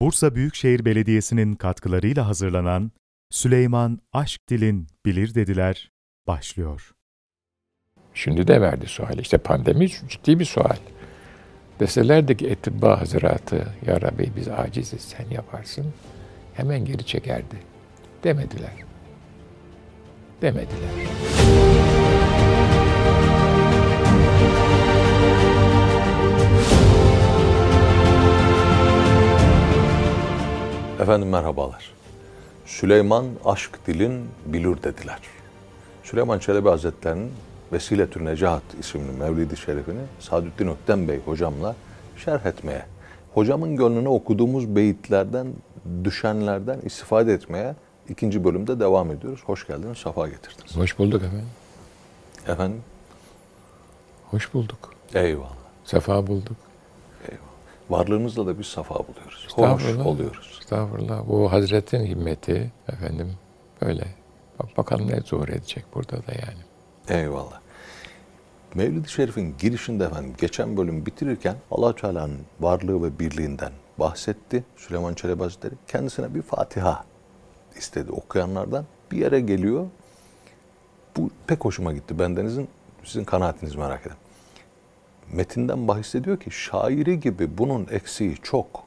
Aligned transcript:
Bursa 0.00 0.34
Büyükşehir 0.34 0.84
Belediyesi'nin 0.84 1.54
katkılarıyla 1.54 2.28
hazırlanan 2.28 2.92
Süleyman 3.30 3.98
Aşk 4.12 4.40
Dilin 4.48 4.86
Bilir 5.06 5.34
Dediler 5.34 5.90
başlıyor. 6.26 6.92
Şimdi 8.14 8.46
de 8.46 8.60
verdi 8.60 8.86
sual. 8.86 9.18
İşte 9.18 9.38
pandemi 9.38 9.88
ciddi 9.88 10.38
bir 10.38 10.44
sual. 10.44 10.76
Deselerdi 11.80 12.36
ki 12.36 12.46
etibba 12.46 13.00
hazıratı, 13.00 13.68
Ya 13.86 14.00
Rabbi 14.00 14.32
biz 14.36 14.48
aciziz 14.48 15.00
sen 15.00 15.30
yaparsın. 15.30 15.86
Hemen 16.54 16.84
geri 16.84 17.06
çekerdi. 17.06 17.56
Demediler. 18.24 18.72
Demediler. 20.42 20.90
Efendim 31.00 31.28
merhabalar. 31.28 31.92
Süleyman 32.66 33.26
aşk 33.44 33.86
dilin 33.86 34.28
bilur 34.46 34.82
dediler. 34.82 35.18
Süleyman 36.02 36.38
Çelebi 36.38 36.68
Hazretleri'nin 36.68 37.32
Vesiletü 37.72 38.24
Necahat 38.24 38.62
isimli 38.80 39.12
Mevlidi 39.18 39.56
Şerifini 39.56 40.00
Sadüddin 40.20 40.68
Ökten 40.68 41.08
Bey 41.08 41.20
hocamla 41.24 41.76
şerh 42.16 42.46
etmeye, 42.46 42.82
hocamın 43.34 43.76
gönlüne 43.76 44.08
okuduğumuz 44.08 44.76
beyitlerden, 44.76 45.46
düşenlerden 46.04 46.80
istifade 46.80 47.32
etmeye 47.32 47.74
ikinci 48.08 48.44
bölümde 48.44 48.80
devam 48.80 49.10
ediyoruz. 49.10 49.40
Hoş 49.46 49.66
geldiniz, 49.66 49.98
safa 49.98 50.28
getirdiniz. 50.28 50.76
Hoş 50.76 50.98
bulduk 50.98 51.22
efendim. 51.22 51.48
Efendim? 52.48 52.82
Hoş 54.30 54.54
bulduk. 54.54 54.94
Eyvallah. 55.14 55.56
Sefa 55.84 56.26
bulduk. 56.26 56.56
Eyvallah. 57.90 58.00
Varlığınızla 58.00 58.46
da 58.46 58.58
biz 58.58 58.66
safa 58.66 58.94
buluyoruz. 58.94 59.48
Hoş 59.54 60.06
oluyoruz. 60.06 60.58
Estağfurullah. 60.60 61.28
Bu 61.28 61.52
Hazretin 61.52 62.06
himmeti 62.06 62.72
efendim 62.88 63.32
böyle. 63.82 64.04
Bak 64.58 64.76
bakalım 64.76 65.10
ne 65.10 65.20
zor 65.20 65.48
edecek 65.48 65.84
burada 65.94 66.16
da 66.16 66.32
yani. 66.32 67.20
Eyvallah. 67.20 67.60
Mevlid-i 68.74 69.08
Şerif'in 69.08 69.54
girişinde 69.58 70.04
efendim 70.04 70.34
geçen 70.38 70.76
bölüm 70.76 71.06
bitirirken 71.06 71.56
allah 71.70 71.94
Teala'nın 71.94 72.40
varlığı 72.60 73.02
ve 73.02 73.18
birliğinden 73.18 73.72
bahsetti 73.98 74.64
Süleyman 74.76 75.14
Çelebi 75.14 75.42
Hazretleri. 75.42 75.74
Kendisine 75.88 76.34
bir 76.34 76.42
Fatiha 76.42 77.04
istedi 77.76 78.12
okuyanlardan. 78.12 78.84
Bir 79.12 79.18
yere 79.18 79.40
geliyor. 79.40 79.86
Bu 81.16 81.30
pek 81.46 81.64
hoşuma 81.64 81.92
gitti. 81.92 82.18
Bendenizin 82.18 82.68
sizin 83.04 83.24
kanaatinizi 83.24 83.78
merak 83.78 84.00
ederim. 84.00 84.16
Metinden 85.32 85.88
bahsediyor 85.88 86.40
ki 86.40 86.50
şairi 86.50 87.20
gibi 87.20 87.58
bunun 87.58 87.86
eksiği 87.90 88.36
çok. 88.42 88.84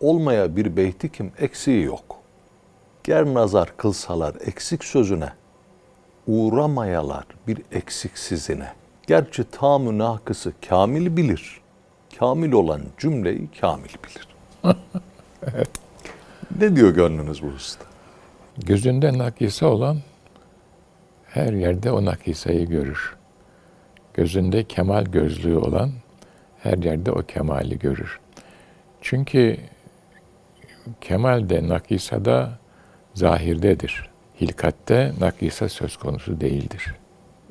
Olmaya 0.00 0.56
bir 0.56 0.76
beyti 0.76 1.12
kim 1.12 1.32
eksiği 1.38 1.84
yok. 1.84 2.20
Ger 3.04 3.24
nazar 3.24 3.76
kılsalar 3.76 4.34
eksik 4.46 4.84
sözüne, 4.84 5.32
uğramayalar 6.26 7.24
bir 7.46 7.62
eksiksizine. 7.72 8.72
Gerçi 9.06 9.44
tamü 9.50 9.98
nakısı 9.98 10.52
kamil 10.68 11.16
bilir. 11.16 11.60
Kamil 12.18 12.52
olan 12.52 12.80
cümleyi 12.98 13.48
kamil 13.60 13.94
bilir. 14.04 14.28
Ne 16.60 16.76
diyor 16.76 16.90
gönlünüz 16.90 17.42
bu 17.42 17.46
usta? 17.46 17.84
Gözünde 18.58 19.18
nakise 19.18 19.66
olan 19.66 19.98
her 21.26 21.52
yerde 21.52 21.92
o 21.92 22.04
nakiseyi 22.04 22.68
görür. 22.68 23.17
Gözünde 24.18 24.64
kemal 24.64 25.04
gözlüğü 25.04 25.56
olan 25.56 25.92
her 26.62 26.78
yerde 26.78 27.12
o 27.12 27.22
kemali 27.22 27.78
görür. 27.78 28.20
Çünkü 29.00 29.56
kemal 31.00 31.48
de 31.48 31.68
nakisada 31.68 32.58
zahirdedir. 33.14 34.10
Hilkatte 34.40 35.12
nakisa 35.20 35.68
söz 35.68 35.96
konusu 35.96 36.40
değildir. 36.40 36.94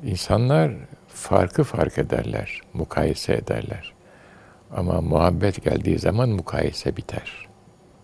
İnsanlar 0.04 0.72
farkı 1.08 1.64
fark 1.64 1.98
ederler, 1.98 2.60
mukayese 2.74 3.34
ederler. 3.34 3.92
Ama 4.70 5.00
muhabbet 5.00 5.64
geldiği 5.64 5.98
zaman 5.98 6.28
mukayese 6.28 6.96
biter. 6.96 7.48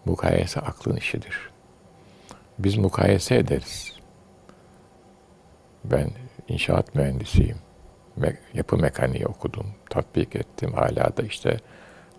Mukayese 0.05 0.61
aklın 0.61 0.97
işidir. 0.97 1.51
Biz 2.59 2.77
mukayese 2.77 3.37
ederiz. 3.37 3.93
Ben 5.85 6.11
inşaat 6.49 6.95
mühendisiyim. 6.95 7.64
Yapı 8.55 8.77
mekaniği 8.77 9.27
okudum, 9.27 9.67
tatbik 9.91 10.37
ettim. 10.37 10.73
Hala 10.73 11.17
da 11.17 11.23
işte 11.23 11.57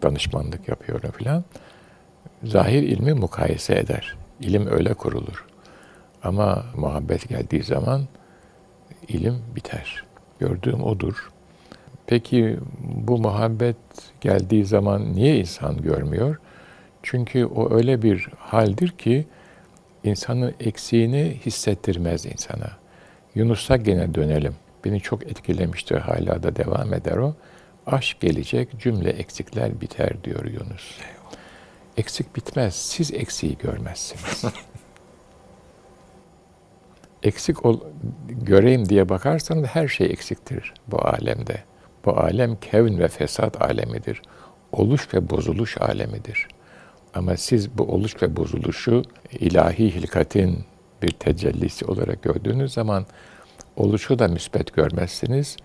danışmanlık 0.01 0.67
yapıyorum 0.67 1.11
filan. 1.11 1.43
Zahir 2.43 2.83
ilmi 2.83 3.13
mukayese 3.13 3.75
eder. 3.75 4.15
İlim 4.39 4.67
öyle 4.67 4.93
kurulur. 4.93 5.45
Ama 6.23 6.65
muhabbet 6.75 7.29
geldiği 7.29 7.63
zaman 7.63 8.01
ilim 9.07 9.41
biter. 9.55 10.03
Gördüğüm 10.39 10.83
odur. 10.83 11.29
Peki 12.07 12.59
bu 12.79 13.17
muhabbet 13.17 13.77
geldiği 14.21 14.65
zaman 14.65 15.13
niye 15.13 15.39
insan 15.39 15.81
görmüyor? 15.81 16.39
Çünkü 17.03 17.45
o 17.45 17.75
öyle 17.75 18.01
bir 18.01 18.27
haldir 18.37 18.89
ki 18.89 19.27
insanın 20.03 20.53
eksiğini 20.59 21.39
hissettirmez 21.45 22.25
insana. 22.25 22.71
Yunus'a 23.35 23.77
gene 23.77 24.15
dönelim. 24.15 24.55
Beni 24.85 25.01
çok 25.01 25.23
etkilemiştir, 25.23 25.97
hala 25.97 26.43
da 26.43 26.55
devam 26.55 26.93
eder 26.93 27.17
o. 27.17 27.35
Aşk 27.87 28.19
gelecek, 28.19 28.79
cümle 28.79 29.09
eksikler 29.09 29.81
biter 29.81 30.23
diyor 30.23 30.45
Yunus. 30.45 30.97
Eksik 31.97 32.35
bitmez, 32.35 32.75
siz 32.75 33.13
eksiği 33.13 33.57
görmezsiniz. 33.57 34.43
eksik 37.23 37.65
ol, 37.65 37.79
göreyim 38.29 38.89
diye 38.89 39.09
bakarsanız 39.09 39.65
her 39.67 39.87
şey 39.87 40.07
eksiktir 40.07 40.73
bu 40.87 41.07
alemde. 41.07 41.63
Bu 42.05 42.17
alem 42.17 42.55
kevn 42.55 42.99
ve 42.99 43.07
fesat 43.07 43.61
alemidir. 43.61 44.21
Oluş 44.71 45.13
ve 45.13 45.29
bozuluş 45.29 45.77
alemidir. 45.77 46.47
Ama 47.13 47.37
siz 47.37 47.77
bu 47.77 47.83
oluş 47.83 48.21
ve 48.21 48.35
bozuluşu 48.35 49.03
ilahi 49.31 49.95
hilkatin 49.95 50.65
bir 51.01 51.11
tecellisi 51.11 51.85
olarak 51.85 52.23
gördüğünüz 52.23 52.73
zaman 52.73 53.05
oluşu 53.77 54.19
da 54.19 54.27
müsbet 54.27 54.73
görmezsiniz, 54.73 55.57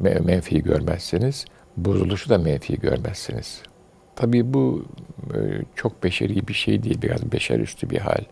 menfi 0.00 0.62
görmezsiniz, 0.62 1.44
bozuluşu 1.76 2.30
da 2.30 2.38
menfi 2.38 2.80
görmezsiniz. 2.80 3.62
Tabii 4.16 4.54
bu 4.54 4.84
e, 5.34 5.38
çok 5.74 6.04
beşeri 6.04 6.48
bir 6.48 6.54
şey 6.54 6.82
değil, 6.82 7.02
biraz 7.02 7.32
beşer 7.32 7.58
üstü 7.58 7.90
bir 7.90 7.98
hal. 7.98 8.24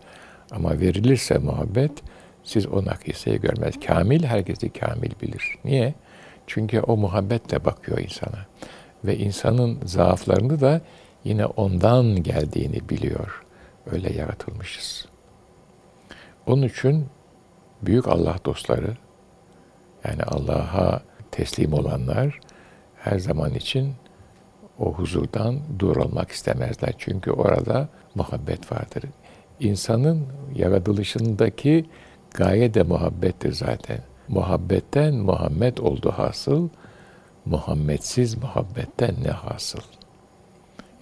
Ama 0.51 0.79
verilirse 0.79 1.37
muhabbet, 1.37 1.91
siz 2.43 2.67
o 2.67 2.85
nakiseyi 2.85 3.41
görmez. 3.41 3.75
Kamil 3.87 4.23
herkesi 4.23 4.69
kamil 4.69 5.11
bilir. 5.21 5.57
Niye? 5.65 5.93
Çünkü 6.47 6.79
o 6.79 6.97
muhabbetle 6.97 7.65
bakıyor 7.65 7.97
insana. 7.97 8.45
Ve 9.05 9.17
insanın 9.17 9.79
zaaflarını 9.85 10.61
da 10.61 10.81
yine 11.23 11.45
ondan 11.45 12.23
geldiğini 12.23 12.89
biliyor. 12.89 13.43
Öyle 13.91 14.13
yaratılmışız. 14.13 15.05
Onun 16.47 16.61
için 16.61 17.05
büyük 17.81 18.07
Allah 18.07 18.35
dostları, 18.45 18.97
yani 20.07 20.23
Allah'a 20.23 21.01
teslim 21.31 21.73
olanlar 21.73 22.39
her 22.95 23.19
zaman 23.19 23.53
için 23.53 23.93
o 24.79 24.93
huzurdan 24.93 25.59
dur 25.79 25.95
olmak 25.95 26.31
istemezler. 26.31 26.93
Çünkü 26.97 27.31
orada 27.31 27.89
muhabbet 28.15 28.71
vardır. 28.71 29.03
İnsanın 29.59 30.27
yaratılışındaki 30.55 31.85
gaye 32.33 32.73
de 32.73 32.83
muhabbettir 32.83 33.53
zaten. 33.53 33.99
Muhabbetten 34.27 35.15
Muhammed 35.15 35.77
oldu 35.77 36.13
hasıl, 36.17 36.69
Muhammedsiz 37.45 38.37
muhabbetten 38.37 39.15
ne 39.23 39.29
hasıl? 39.29 39.79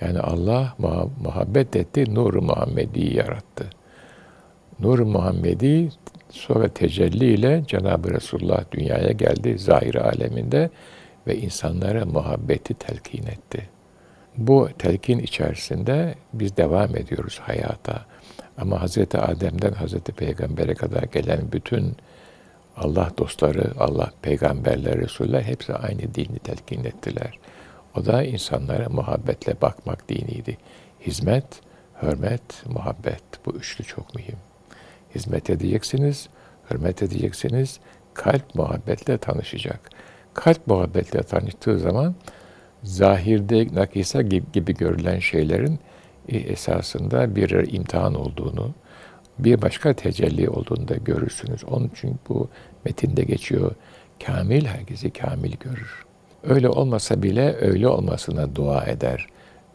Yani 0.02 0.20
Allah 0.20 0.76
muhabbet 1.24 1.76
etti, 1.76 2.16
Nur-u 2.16 2.42
Muhammedi 2.42 3.16
yarattı. 3.16 3.70
Nur-u 4.80 5.06
Muhammedi 5.06 5.90
sonra 6.34 6.68
tecelli 6.68 7.34
ile 7.34 7.64
Cenab-ı 7.68 8.14
Resulullah 8.14 8.64
dünyaya 8.72 9.12
geldi 9.12 9.60
zahir 9.60 9.96
aleminde 9.96 10.70
ve 11.28 11.38
insanlara 11.38 12.06
muhabbeti 12.06 12.74
telkin 12.74 13.24
etti. 13.24 13.70
Bu 14.38 14.70
telkin 14.80 15.20
içerisinde 15.20 16.16
biz 16.34 16.58
devam 16.58 16.96
ediyoruz 16.96 17.40
hayata. 17.40 18.06
Ama 18.58 18.82
Hazreti 18.82 19.18
Adem'den 19.18 19.72
Hazreti 19.72 20.12
Peygamber'e 20.12 20.74
kadar 20.74 21.04
gelen 21.04 21.52
bütün 21.52 21.96
Allah 22.78 23.12
dostları, 23.18 23.72
Allah 23.80 24.12
peygamberler, 24.22 24.98
Resuller 24.98 25.42
hepsi 25.42 25.74
aynı 25.74 26.16
dini 26.16 26.40
telkin 26.40 26.84
ettiler. 26.84 27.40
O 27.98 28.06
da 28.06 28.24
insanlara 28.24 28.90
muhabbetle 28.90 29.62
bakmak 29.62 30.10
diniydi. 30.10 30.58
Hizmet, 31.02 31.46
hürmet, 32.02 32.66
muhabbet. 32.66 33.24
Bu 33.46 33.52
üçlü 33.52 33.84
çok 33.84 34.16
mühim. 34.16 34.38
Hizmet 35.16 35.50
edeceksiniz, 35.50 36.30
hürmet 36.72 37.04
edeceksiniz, 37.04 37.80
kalp 38.14 38.56
muhabbetle 38.56 39.18
tanışacak. 39.18 39.90
Kalp 40.34 40.68
muhabbetle 40.68 41.24
tanıştığı 41.24 41.80
zaman 41.80 42.16
zahirde 42.84 43.68
nakisa 43.76 44.22
gibi, 44.22 44.74
görülen 44.74 45.20
şeylerin 45.20 45.80
e, 46.30 46.38
esasında 46.38 47.36
bir 47.36 47.74
imtihan 47.74 48.16
olduğunu, 48.16 48.72
bir 49.40 49.62
başka 49.62 49.94
tecelli 49.94 50.50
olduğunu 50.50 50.88
da 50.88 50.96
görürsünüz. 50.96 51.64
Onun 51.64 51.88
için 51.88 52.20
bu 52.30 52.50
metinde 52.86 53.24
geçiyor. 53.24 53.72
Kamil 54.26 54.66
herkesi 54.66 55.12
kamil 55.12 55.54
görür. 55.60 56.06
Öyle 56.44 56.70
olmasa 56.70 57.24
bile 57.24 57.56
öyle 57.62 57.88
olmasına 57.88 58.56
dua 58.56 58.86
eder. 58.86 59.28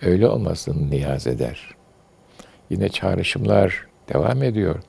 Öyle 0.02 0.28
olmasını 0.28 0.90
niyaz 0.90 1.26
eder. 1.26 1.74
Yine 2.70 2.88
çağrışımlar 2.88 3.86
devam 4.14 4.42
ediyor. 4.42 4.82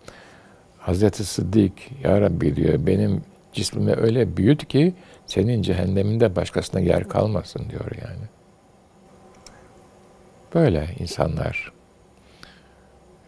Hazreti 0.79 1.23
Sıddık, 1.23 1.73
Ya 2.03 2.21
Rabbi 2.21 2.55
diyor, 2.55 2.85
benim 2.87 3.21
cismime 3.53 3.95
öyle 3.95 4.37
büyüt 4.37 4.67
ki 4.67 4.93
senin 5.25 5.61
cehenneminde 5.61 6.35
başkasına 6.35 6.79
yer 6.79 7.07
kalmasın 7.07 7.69
diyor 7.69 7.91
yani. 8.01 8.25
Böyle 10.53 10.87
insanlar 10.99 11.73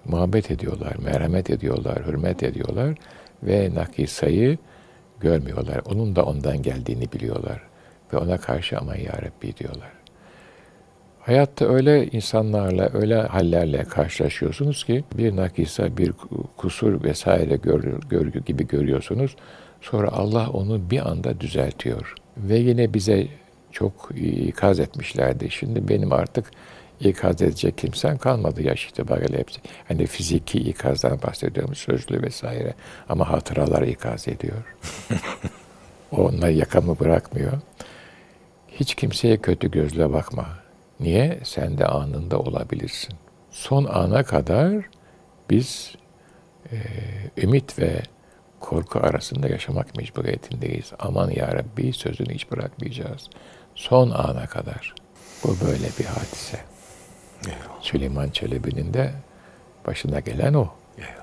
muhabbet 0.06 0.52
ediyorlar, 0.52 0.96
merhamet 0.96 1.50
ediyorlar, 1.50 2.06
hürmet 2.08 2.44
ediyorlar 2.44 2.96
ve 3.44 3.76
nakisayı 3.76 4.58
görmüyorlar. 5.20 5.82
Onun 5.86 6.16
da 6.16 6.26
ondan 6.26 6.62
geldiğini 6.62 7.12
biliyorlar 7.12 7.62
ve 8.14 8.18
ona 8.18 8.38
karşı 8.38 8.78
aman 8.78 8.96
ya 8.96 9.14
Rabbi 9.14 9.58
diyorlar. 9.58 10.01
Hayatta 11.22 11.66
öyle 11.66 12.08
insanlarla, 12.08 12.90
öyle 12.94 13.16
hallerle 13.16 13.84
karşılaşıyorsunuz 13.84 14.84
ki 14.84 15.04
bir 15.18 15.36
nakisa, 15.36 15.98
bir 15.98 16.14
kusur 16.58 17.04
vesaire 17.04 17.56
gör, 17.56 17.84
görgü 18.10 18.44
gibi 18.44 18.68
görüyorsunuz. 18.68 19.36
Sonra 19.82 20.12
Allah 20.12 20.50
onu 20.50 20.90
bir 20.90 21.10
anda 21.10 21.40
düzeltiyor. 21.40 22.16
Ve 22.38 22.58
yine 22.58 22.94
bize 22.94 23.28
çok 23.72 24.10
ikaz 24.16 24.80
etmişlerdi. 24.80 25.52
Şimdi 25.52 25.90
benim 25.90 26.14
artık 26.14 26.52
ikaz 27.00 27.42
edecek 27.42 27.78
kimsen 27.78 28.18
kalmadı 28.18 28.62
yaş 28.62 28.86
itibariyle 28.86 29.38
hepsi. 29.40 29.62
Hani 29.88 30.06
fiziki 30.06 30.60
ikazdan 30.60 31.22
bahsediyorum, 31.22 31.76
sözlü 31.76 32.22
vesaire. 32.22 32.74
Ama 33.10 33.30
hatıralar 33.30 33.82
ikaz 33.82 34.28
ediyor. 34.28 34.76
Onlar 36.12 36.50
yakamı 36.50 37.00
bırakmıyor. 37.00 37.54
Hiç 38.68 38.96
kimseye 38.96 39.38
kötü 39.38 39.72
gözle 39.72 40.14
bakma. 40.14 40.61
Niye? 41.02 41.40
Sen 41.44 41.78
de 41.78 41.86
anında 41.86 42.40
olabilirsin. 42.40 43.16
Son 43.52 43.86
ana 43.86 44.24
kadar 44.24 44.90
biz 45.50 45.96
e, 46.72 46.78
ümit 47.38 47.80
ve 47.80 48.02
korku 48.60 49.00
arasında 49.00 49.48
yaşamak 49.48 49.96
mecburiyetindeyiz. 49.98 50.92
Aman 51.00 51.30
ya 51.30 51.48
Rabbi 51.48 51.94
sözünü 51.94 52.34
hiç 52.34 52.52
bırakmayacağız. 52.52 53.30
Son 53.76 54.10
ana 54.10 54.48
kadar. 54.48 54.96
Bu 55.44 55.58
böyle 55.66 55.88
bir 56.00 56.06
hadise. 56.06 56.60
Eyvallah. 57.46 57.82
Süleyman 57.82 58.30
Çelebi'nin 58.30 58.94
de 58.94 59.12
başına 59.88 60.20
gelen 60.20 60.54
o. 60.54 60.70
Eyvallah. 60.98 61.22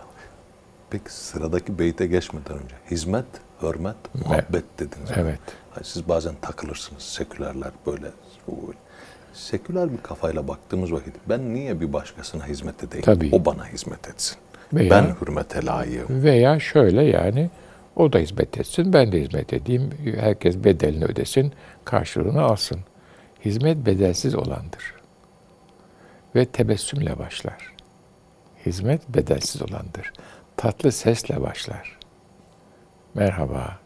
Peki 0.91 1.13
sıradaki 1.15 1.79
beyte 1.79 2.07
geçmeden 2.07 2.59
önce 2.59 2.75
hizmet, 2.91 3.27
hürmet, 3.63 4.15
muhabbet 4.15 4.79
dediniz. 4.79 5.11
Evet. 5.17 5.41
Hani 5.71 5.85
siz 5.85 6.09
bazen 6.09 6.35
takılırsınız 6.43 7.03
sekülerler 7.03 7.71
böyle. 7.87 8.11
Seküler 9.33 9.93
bir 9.93 10.03
kafayla 10.03 10.49
baktığımız 10.49 10.93
vakit 10.93 11.15
ben 11.29 11.55
niye 11.55 11.81
bir 11.81 11.93
başkasına 11.93 12.47
hizmet 12.47 12.85
edeyim? 12.85 13.05
Tabii. 13.05 13.31
O 13.33 13.45
bana 13.45 13.67
hizmet 13.67 14.09
etsin. 14.09 14.37
Veya, 14.73 14.91
ben 14.91 15.17
hürmete 15.21 15.65
layığım. 15.65 16.23
Veya 16.23 16.61
şöyle 16.61 17.03
yani 17.03 17.51
o 17.97 18.13
da 18.13 18.19
hizmet 18.19 18.59
etsin, 18.59 18.93
ben 18.93 19.13
de 19.13 19.21
hizmet 19.21 19.53
edeyim. 19.53 19.91
Herkes 20.21 20.57
bedelini 20.57 21.05
ödesin, 21.05 21.53
karşılığını 21.85 22.43
alsın. 22.43 22.81
Hizmet 23.45 23.87
bedelsiz 23.87 24.35
olandır. 24.35 24.95
Ve 26.35 26.45
tebessümle 26.45 27.19
başlar. 27.19 27.75
Hizmet 28.67 29.09
bedelsiz 29.09 29.63
olandır. 29.63 30.13
Tatlı 30.57 30.93
sesle 30.93 31.43
başlar. 31.43 31.99
Merhaba. 33.15 33.79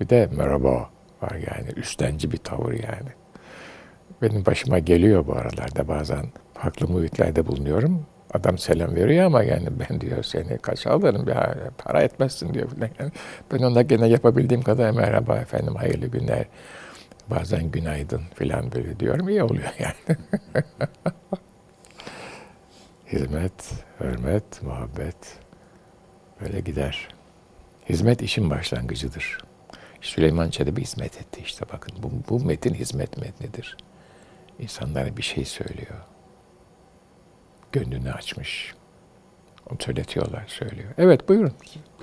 Bir 0.00 0.08
de 0.08 0.28
merhaba 0.32 0.90
var 1.22 1.34
yani. 1.34 1.70
Üstenci 1.76 2.32
bir 2.32 2.36
tavır 2.36 2.72
yani. 2.72 3.08
Benim 4.22 4.46
başıma 4.46 4.78
geliyor 4.78 5.26
bu 5.26 5.32
aralarda 5.32 5.88
bazen. 5.88 6.26
Farklı 6.54 6.88
muhitlerde 6.88 7.46
bulunuyorum. 7.46 8.06
Adam 8.34 8.58
selam 8.58 8.94
veriyor 8.94 9.24
ama 9.24 9.42
yani 9.42 9.68
ben 9.70 10.00
diyor 10.00 10.22
seni 10.22 10.58
kaç 10.58 10.86
alırım 10.86 11.28
ya 11.28 11.54
para 11.78 12.02
etmezsin 12.02 12.54
diyor. 12.54 12.68
Yani 12.80 13.12
ben 13.52 13.58
ona 13.58 13.82
gene 13.82 14.06
yapabildiğim 14.06 14.62
kadar 14.62 14.90
merhaba 14.90 15.36
efendim 15.36 15.74
hayırlı 15.74 16.06
günler. 16.06 16.46
Bazen 17.30 17.70
günaydın 17.70 18.22
filan 18.34 18.72
böyle 18.72 19.00
diyorum 19.00 19.28
iyi 19.28 19.42
oluyor 19.42 19.74
yani. 19.78 20.18
Hizmet, 23.12 23.72
hürmet, 24.00 24.62
muhabbet 24.62 25.36
böyle 26.40 26.60
gider. 26.60 27.08
Hizmet 27.88 28.22
işin 28.22 28.50
başlangıcıdır. 28.50 29.38
Süleyman 30.00 30.50
Çelebi 30.50 30.80
hizmet 30.80 31.16
etti 31.20 31.40
işte 31.44 31.64
bakın. 31.72 31.94
Bu, 32.02 32.10
bu 32.28 32.44
metin 32.44 32.74
hizmet 32.74 33.18
metnidir. 33.18 33.76
İnsanlara 34.58 35.16
bir 35.16 35.22
şey 35.22 35.44
söylüyor 35.44 35.98
gönlünü 37.72 38.12
açmış. 38.12 38.74
Onu 39.70 39.78
söyletiyorlar, 39.80 40.44
söylüyor. 40.46 40.88
Evet 40.98 41.28
buyurun. 41.28 41.52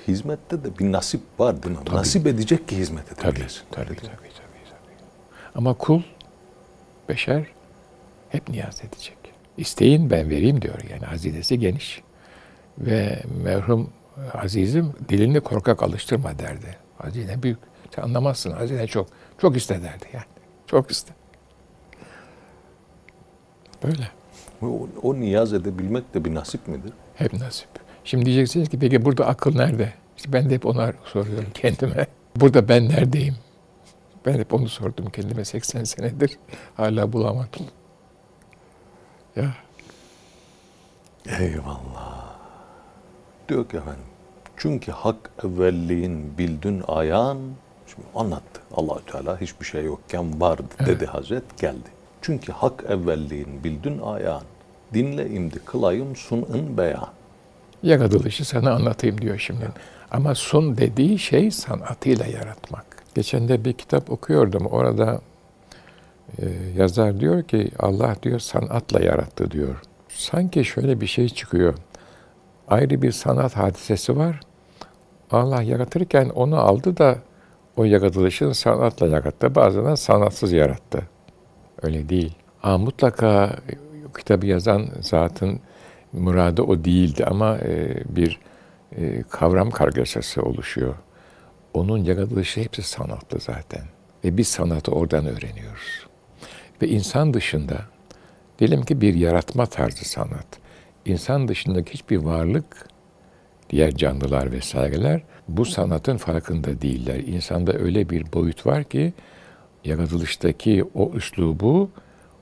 Hizmette 0.07 0.63
de 0.63 0.79
bir 0.79 0.91
nasip 0.91 1.21
var 1.39 1.63
değil 1.63 1.75
mi? 1.77 1.83
Tabii. 1.85 1.95
Nasip 1.95 2.27
edecek 2.27 2.67
ki 2.67 2.77
hizmet 2.77 3.11
edebilirsin. 3.11 3.63
Tabii, 3.71 3.85
tabii, 3.85 3.95
tabii, 3.95 4.07
tabii, 4.07 4.29
tabii. 4.69 5.05
Ama 5.55 5.73
kul, 5.73 6.01
beşer 7.09 7.45
hep 8.29 8.49
niyaz 8.49 8.81
edecek. 8.83 9.17
İsteyin 9.57 10.09
ben 10.09 10.29
vereyim 10.29 10.61
diyor 10.61 10.79
yani 10.91 11.05
hazinesi 11.05 11.59
geniş. 11.59 12.01
Ve 12.77 13.23
merhum 13.43 13.89
azizim 14.33 14.93
dilini 15.09 15.39
korkak 15.41 15.83
alıştırma 15.83 16.39
derdi. 16.39 16.77
Hazine 16.97 17.43
büyük. 17.43 17.59
Sen 17.95 18.03
anlamazsın 18.03 18.51
hazine 18.51 18.87
çok. 18.87 19.07
Çok 19.37 19.57
iste 19.57 19.83
derdi 19.83 20.05
yani. 20.13 20.25
Çok 20.67 20.91
iste. 20.91 21.13
Böyle. 23.83 24.09
O, 24.61 24.87
o 25.03 25.15
niyaz 25.15 25.53
edebilmek 25.53 26.13
de 26.13 26.25
bir 26.25 26.35
nasip 26.35 26.67
midir? 26.67 26.93
Hep 27.15 27.33
nasip. 27.33 27.69
Şimdi 28.03 28.25
diyeceksiniz 28.25 28.69
ki 28.69 28.79
peki 28.79 29.05
burada 29.05 29.27
akıl 29.27 29.55
nerede? 29.55 29.93
İşte 30.17 30.33
ben 30.33 30.49
de 30.49 30.53
hep 30.55 30.65
ona 30.65 30.93
soruyorum 31.05 31.49
kendime. 31.53 32.07
Burada 32.35 32.69
ben 32.69 32.89
neredeyim? 32.89 33.35
Ben 34.25 34.33
hep 34.33 34.53
onu 34.53 34.69
sordum 34.69 35.09
kendime 35.09 35.45
80 35.45 35.83
senedir. 35.83 36.37
Hala 36.75 37.13
bulamadım. 37.13 37.65
Ya. 39.35 39.53
Eyvallah. 41.39 42.35
Diyor 43.49 43.69
ki 43.69 43.77
efendim. 43.77 44.03
Çünkü 44.57 44.91
hak 44.91 45.31
evvelliğin 45.43 46.37
bildün 46.37 46.83
ayan. 46.87 47.37
Şimdi 47.87 48.07
anlattı. 48.15 48.61
Allahü 48.75 49.05
Teala 49.05 49.41
hiçbir 49.41 49.65
şey 49.65 49.83
yokken 49.83 50.41
vardı 50.41 50.63
dedi 50.79 50.89
evet. 50.89 51.07
Hazret 51.07 51.57
geldi. 51.57 51.89
Çünkü 52.21 52.51
hak 52.51 52.83
evvelliğin 52.89 53.63
bildün 53.63 53.99
ayan. 53.99 54.41
Dinle 54.93 55.29
imdi 55.29 55.59
kılayım 55.59 56.15
sun'ın 56.15 56.77
beyan. 56.77 57.09
Yaratılışı 57.83 58.45
sana 58.45 58.71
anlatayım 58.71 59.21
diyor 59.21 59.37
şimdi. 59.37 59.67
Ama 60.11 60.35
sun 60.35 60.77
dediği 60.77 61.19
şey 61.19 61.51
sanatıyla 61.51 62.25
yaratmak. 62.25 62.85
Geçen 63.15 63.47
de 63.47 63.65
bir 63.65 63.73
kitap 63.73 64.09
okuyordum. 64.09 64.65
Orada 64.65 65.21
e, 66.37 66.45
yazar 66.77 67.19
diyor 67.19 67.43
ki 67.43 67.71
Allah 67.79 68.15
diyor 68.23 68.39
sanatla 68.39 68.99
yarattı 68.99 69.51
diyor. 69.51 69.81
Sanki 70.09 70.65
şöyle 70.65 71.01
bir 71.01 71.07
şey 71.07 71.29
çıkıyor. 71.29 71.73
Ayrı 72.67 73.01
bir 73.01 73.11
sanat 73.11 73.57
hadisesi 73.57 74.17
var. 74.17 74.39
Allah 75.31 75.61
yaratırken 75.61 76.29
onu 76.29 76.59
aldı 76.59 76.97
da 76.97 77.15
o 77.77 77.83
yaratılışın 77.83 78.51
sanatla 78.51 79.07
yarattı. 79.07 79.55
Bazen 79.55 79.95
sanatsız 79.95 80.51
yarattı. 80.51 81.03
Öyle 81.81 82.09
değil. 82.09 82.35
Aa, 82.63 82.77
mutlaka 82.77 83.55
kitabı 84.17 84.45
yazan 84.45 84.87
zatın 85.01 85.59
muradı 86.13 86.61
o 86.61 86.83
değildi 86.85 87.25
ama 87.25 87.57
e, 87.57 88.03
bir 88.09 88.39
e, 88.95 89.23
kavram 89.29 89.71
kargaşası 89.71 90.41
oluşuyor. 90.41 90.95
Onun 91.73 91.97
yaratılışı 91.97 92.61
hepsi 92.61 92.81
sanatlı 92.81 93.39
zaten. 93.39 93.83
Ve 94.23 94.37
biz 94.37 94.47
sanatı 94.47 94.91
oradan 94.91 95.25
öğreniyoruz. 95.25 96.07
Ve 96.81 96.87
insan 96.87 97.33
dışında, 97.33 97.81
diyelim 98.59 98.81
ki 98.81 99.01
bir 99.01 99.13
yaratma 99.13 99.65
tarzı 99.65 100.05
sanat. 100.05 100.47
İnsan 101.05 101.47
dışındaki 101.47 101.93
hiçbir 101.93 102.17
varlık, 102.17 102.87
diğer 103.69 103.95
canlılar 103.95 104.51
vesaireler 104.51 105.21
bu 105.47 105.65
sanatın 105.65 106.17
farkında 106.17 106.81
değiller. 106.81 107.19
İnsanda 107.19 107.73
öyle 107.73 108.09
bir 108.09 108.33
boyut 108.33 108.65
var 108.65 108.83
ki 108.83 109.13
yaratılıştaki 109.85 110.85
o 110.93 111.11
üslubu, 111.13 111.89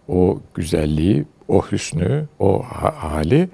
o 0.08 0.40
güzelliği, 0.54 1.26
o 1.48 1.62
hüsnü, 1.72 2.28
o 2.40 2.64
hali 2.64 3.50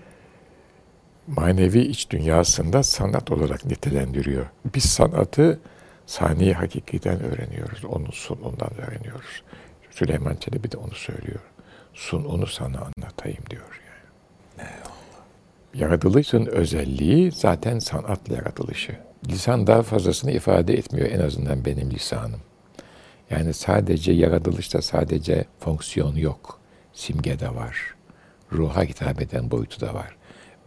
manevi 1.28 1.80
iç 1.80 2.10
dünyasında 2.10 2.84
sanat 2.84 3.32
olarak 3.32 3.66
nitelendiriyor. 3.66 4.46
Biz 4.76 4.84
sanatı 4.84 5.60
saniye 6.06 6.54
hakikiden 6.54 7.24
öğreniyoruz. 7.24 7.86
Onun 7.86 8.12
sunundan 8.12 8.82
öğreniyoruz. 8.88 9.44
Süleyman 9.92 10.36
Çelebi 10.36 10.72
de 10.72 10.78
onu 10.78 10.94
söylüyor. 10.96 11.40
Sun 11.94 12.26
onu 12.26 12.48
sana 12.48 12.78
anlatayım 12.80 13.44
diyor. 13.50 13.82
Yani. 14.58 14.70
Yaratılışın 15.74 16.46
özelliği 16.46 17.32
zaten 17.32 17.80
sanatla 17.80 18.36
yaratılışı. 18.36 18.98
Lisan 19.28 19.68
daha 19.68 19.82
fazlasını 19.82 20.32
ifade 20.32 20.74
etmiyor 20.74 21.10
en 21.10 21.20
azından 21.20 21.66
benim 21.66 21.92
lisanım. 21.92 22.40
Yani 23.34 23.54
sadece 23.54 24.12
yaratılışta 24.12 24.82
sadece 24.82 25.46
fonksiyon 25.60 26.16
yok. 26.16 26.60
Simge 26.94 27.40
de 27.40 27.56
var. 27.56 27.96
Ruha 28.52 28.84
hitap 28.84 29.22
eden 29.22 29.52
boyutu 29.52 29.82
da 29.82 29.94
var. 29.94 30.16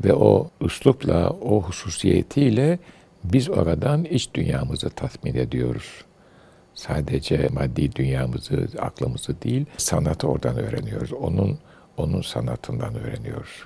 Ve 0.05 0.15
o 0.15 0.51
üslupla, 0.61 1.31
o 1.31 1.63
hususiyetiyle 1.63 2.79
biz 3.25 3.51
oradan 3.51 4.05
iç 4.05 4.35
dünyamızı 4.35 4.91
tatmin 4.91 5.35
ediyoruz. 5.35 6.05
Sadece 6.75 7.49
maddi 7.53 7.93
dünyamızı, 7.93 8.69
aklımızı 8.79 9.43
değil, 9.43 9.67
sanatı 9.77 10.29
oradan 10.29 10.59
öğreniyoruz. 10.59 11.13
Onun 11.13 11.59
onun 11.97 12.23
sanatından 12.23 12.95
öğreniyoruz. 12.95 13.65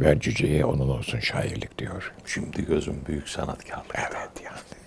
Ver 0.00 0.20
cüceye 0.20 0.64
onun 0.64 0.88
olsun 0.88 1.18
şairlik 1.18 1.78
diyor. 1.78 2.12
Şimdi 2.26 2.66
gözüm 2.66 2.96
büyük 3.06 3.28
sanatkarlık. 3.28 3.94
Evet 3.94 4.30
yani. 4.44 4.81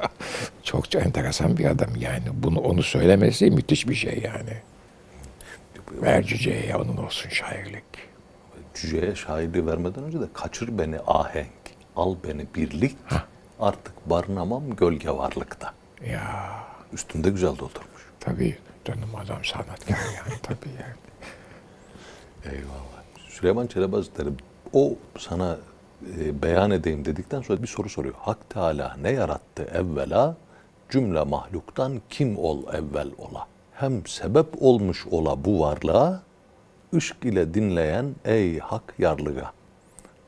Çok 0.62 0.94
enteresan 0.94 1.56
bir 1.58 1.64
adam 1.64 1.90
yani. 1.98 2.24
Bunu 2.32 2.58
onu 2.60 2.82
söylemesi 2.82 3.50
müthiş 3.50 3.88
bir 3.88 3.94
şey 3.94 4.20
yani. 4.24 4.56
Ver 5.92 6.22
cüceye 6.22 6.76
onun 6.76 6.96
olsun 6.96 7.28
şairlik. 7.30 7.84
Cüceye 8.74 9.14
şairliği 9.14 9.66
vermeden 9.66 10.04
önce 10.04 10.20
de 10.20 10.24
kaçır 10.34 10.78
beni 10.78 10.98
ahenk, 11.06 11.46
al 11.96 12.16
beni 12.28 12.46
birlik, 12.54 12.96
Hah. 13.06 13.24
artık 13.60 14.10
barınamam 14.10 14.76
gölge 14.76 15.10
varlıkta. 15.10 15.74
Ya 16.10 16.50
Üstünde 16.92 17.30
güzel 17.30 17.48
doldurmuş. 17.50 18.06
tabii 18.20 18.58
canım 18.84 19.16
adam 19.16 19.44
sanatkar 19.44 19.98
yani 20.16 20.38
tabii 20.42 20.68
yani. 20.80 20.94
Eyvallah. 22.56 23.02
Süleyman 23.28 23.66
Çelebi 23.66 23.96
Hazretleri 23.96 24.28
o 24.72 24.94
sana 25.18 25.56
e, 26.20 26.42
beyan 26.42 26.70
edeyim 26.70 27.04
dedikten 27.04 27.42
sonra 27.42 27.62
bir 27.62 27.66
soru 27.66 27.88
soruyor. 27.88 28.14
Hak 28.18 28.50
Teala 28.50 28.96
ne 29.02 29.10
yarattı 29.10 29.62
evvela? 29.62 30.36
Cümle 30.90 31.22
mahluktan 31.22 32.00
kim 32.10 32.38
ol 32.38 32.62
evvel 32.72 33.08
ola? 33.18 33.46
Hem 33.74 34.06
sebep 34.06 34.46
olmuş 34.60 35.06
ola 35.10 35.44
bu 35.44 35.60
varlığa, 35.60 36.22
ışk 36.94 37.16
ile 37.24 37.54
dinleyen 37.54 38.06
ey 38.24 38.58
hak 38.58 38.94
yarlıga. 38.98 39.52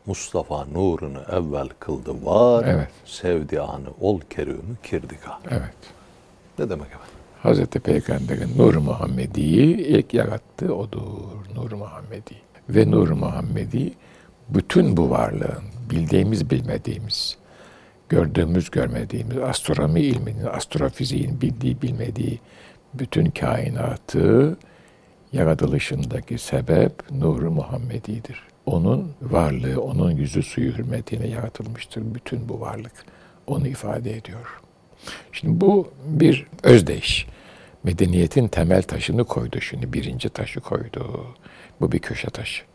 Mustafa 0.07 0.65
nurunu 0.65 1.19
evvel 1.33 1.69
kıldı 1.79 2.25
var, 2.25 2.65
Evet. 2.69 2.89
sevdi 3.05 3.61
anı 3.61 3.89
ol 4.01 4.21
kerümü 4.31 4.77
kirdika. 4.83 5.39
Evet. 5.51 5.75
Ne 6.59 6.71
demek 6.71 6.87
efendim? 6.87 7.07
Hazreti 7.43 7.81
Peygamber'in 7.81 8.59
Nur 8.59 8.75
Muhammedi'yi 8.75 9.77
ilk 9.77 10.15
yarattı 10.15 10.75
odur. 10.75 11.01
Nur 11.55 11.73
Muhammedi. 11.73 12.35
Ve 12.69 12.91
Nur 12.91 13.09
Muhammedi 13.09 13.93
bütün 14.55 14.97
bu 14.97 15.11
varlığın 15.11 15.63
bildiğimiz 15.91 16.51
bilmediğimiz, 16.51 17.37
gördüğümüz 18.09 18.71
görmediğimiz, 18.71 19.39
astronomi 19.39 20.01
ilminin, 20.01 20.45
astrofiziğin 20.45 21.41
bildiği 21.41 21.83
bilmediği 21.83 22.41
bütün 22.95 23.31
kainatı 23.31 24.57
yaratılışındaki 25.33 26.39
sebep 26.39 27.11
Nur 27.11 27.43
Muhammedi'dir. 27.43 28.43
Onun 28.67 29.13
varlığı, 29.23 29.81
onun 29.83 30.11
yüzü 30.11 30.43
suyu 30.43 30.73
hürmetine 30.73 31.27
yaratılmıştır 31.27 32.15
bütün 32.15 32.49
bu 32.49 32.61
varlık. 32.61 32.93
Onu 33.47 33.69
ifade 33.69 34.17
ediyor. 34.17 34.61
Şimdi 35.33 35.61
bu 35.61 35.89
bir 36.07 36.47
özdeş. 36.63 37.27
Medeniyetin 37.85 38.49
temel 38.49 38.83
taşını 38.83 39.25
koydu 39.25 39.61
şimdi. 39.61 39.93
Birinci 39.93 40.29
taşı 40.29 40.61
koydu. 40.61 41.27
Bu 41.81 41.93
bir 41.93 41.99
köşe 41.99 42.31
taşı. 42.31 42.72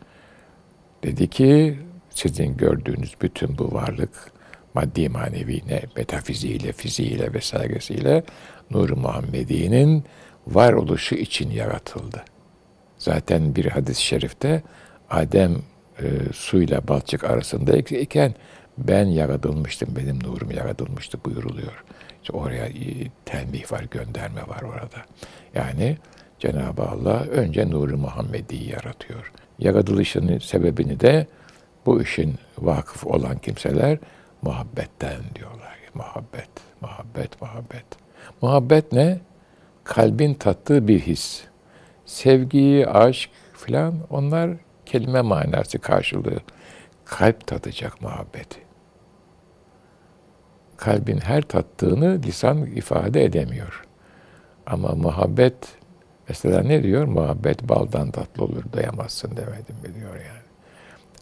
Dedi 1.02 1.30
ki 1.30 1.78
sizin 2.10 2.56
gördüğünüz 2.56 3.14
bütün 3.22 3.58
bu 3.58 3.74
varlık 3.74 4.32
maddi 4.74 5.08
manevi 5.08 5.62
ne 5.68 5.82
metafiziğiyle, 5.96 6.72
fiziğiyle 6.72 7.34
vesairesiyle 7.34 8.22
Nur-u 8.70 8.96
Muhammedi'nin 8.96 10.04
varoluşu 10.46 11.14
için 11.14 11.50
yaratıldı. 11.50 12.24
Zaten 12.98 13.56
bir 13.56 13.66
hadis-i 13.66 14.02
şerifte 14.02 14.62
Adem 15.10 15.56
e, 16.02 16.04
suyla 16.32 16.88
balçık 16.88 17.24
arasındayken 17.24 18.34
ben 18.78 19.06
yaratılmıştım, 19.06 19.96
benim 19.96 20.22
nurum 20.24 20.50
yaratılmıştı 20.50 21.18
buyuruluyor. 21.24 21.84
İşte 22.22 22.36
oraya 22.36 22.66
e, 22.66 23.10
tenbih 23.24 23.72
var, 23.72 23.86
gönderme 23.90 24.40
var 24.48 24.62
orada. 24.62 25.04
Yani 25.54 25.96
Cenab-ı 26.38 26.82
Allah 26.82 27.20
önce 27.20 27.70
Nur-u 27.70 27.96
Muhammedi'yi 27.96 28.70
yaratıyor. 28.70 29.32
Yaratılışının 29.58 30.38
sebebini 30.38 31.00
de 31.00 31.26
bu 31.86 32.02
işin 32.02 32.34
vakıf 32.58 33.06
olan 33.06 33.38
kimseler 33.38 33.98
muhabbetten 34.42 35.20
diyorlar. 35.34 35.78
Muhabbet, 35.94 36.48
muhabbet, 36.80 37.42
muhabbet. 37.42 37.84
Muhabbet 38.42 38.92
ne? 38.92 39.20
Kalbin 39.84 40.34
tattığı 40.34 40.88
bir 40.88 41.00
his. 41.00 41.44
Sevgi, 42.06 42.86
aşk 42.88 43.30
filan 43.52 43.94
onlar 44.10 44.50
kelime 44.86 45.20
manası 45.20 45.78
karşılığı. 45.78 46.40
Kalp 47.04 47.46
tadacak 47.46 48.02
muhabbeti. 48.02 48.60
Kalbin 50.76 51.18
her 51.18 51.42
tattığını 51.42 52.22
lisan 52.22 52.66
ifade 52.66 53.24
edemiyor. 53.24 53.84
Ama 54.66 54.88
muhabbet 54.88 55.54
mesela 56.28 56.62
ne 56.62 56.82
diyor? 56.82 57.04
Muhabbet 57.04 57.68
baldan 57.68 58.10
tatlı 58.10 58.44
olur 58.44 58.62
dayamazsın 58.72 59.30
demedim 59.36 59.76
mi 59.82 59.94
diyor 59.94 60.14
yani. 60.14 60.48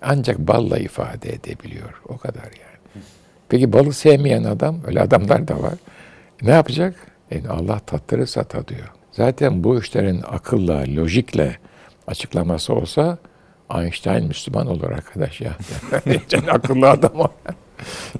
Ancak 0.02 0.38
balla 0.38 0.78
ifade 0.78 1.32
edebiliyor. 1.32 2.02
O 2.08 2.16
kadar 2.16 2.42
yani. 2.42 3.02
Peki 3.48 3.72
balı 3.72 3.92
sevmeyen 3.92 4.44
adam, 4.44 4.80
öyle 4.86 5.00
adamlar 5.00 5.48
da 5.48 5.62
var. 5.62 5.74
Ne 6.42 6.50
yapacak? 6.50 6.94
Yani 7.30 7.48
Allah 7.48 7.78
tattırırsa 7.78 8.44
tadıyor. 8.44 8.92
Zaten 9.12 9.64
bu 9.64 9.80
işlerin 9.80 10.22
akılla, 10.22 10.84
lojikle 10.96 11.56
açıklaması 12.06 12.74
olsa 12.74 13.18
Einstein 13.74 14.26
Müslüman 14.26 14.66
olur 14.66 14.90
arkadaş 14.90 15.40
ya. 15.40 15.56
Akıllı 16.50 16.90
adam 16.90 17.20
o. 17.20 17.30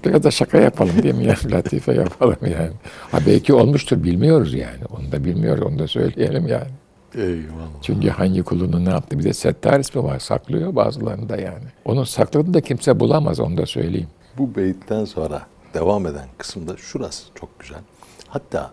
Biraz 0.05 0.23
da 0.23 0.31
şaka 0.31 0.59
yapalım 0.59 1.03
değil 1.03 1.15
mi 1.15 1.25
ya? 1.25 1.37
Latife 1.51 1.93
yapalım 1.95 2.37
yani. 2.43 2.73
Ha 3.13 3.19
belki 3.27 3.55
olmuştur 3.55 4.03
bilmiyoruz 4.05 4.55
yani. 4.55 4.85
Onu 4.99 5.13
da 5.13 5.25
bilmiyoruz, 5.25 5.63
onu 5.67 5.79
da 5.79 5.89
söyleyelim 5.89 6.47
yani. 6.47 6.71
Eyvallah. 7.15 7.69
Çünkü 7.83 8.09
hangi 8.09 8.43
kulunun 8.43 8.85
ne 8.85 8.91
yaptı? 8.91 9.19
Bir 9.19 9.25
de 9.25 9.33
Settar 9.33 9.81
ismi 9.81 10.03
var. 10.05 10.19
Saklıyor 10.19 10.77
bazılarında 10.77 11.37
yani. 11.37 11.65
Onun 11.85 12.05
sakladığını 12.05 12.55
da 12.55 12.61
kimse 12.61 13.01
bulamaz 13.01 13.41
onu 13.41 13.57
da 13.57 13.67
söyleyeyim. 13.67 14.09
Bu 14.39 14.55
beyitten 14.57 15.05
sonra 15.05 15.47
devam 15.75 16.07
eden 16.07 16.29
kısımda 16.39 16.77
şurası 16.77 17.25
çok 17.35 17.61
güzel. 17.61 17.81
Hatta 18.29 18.71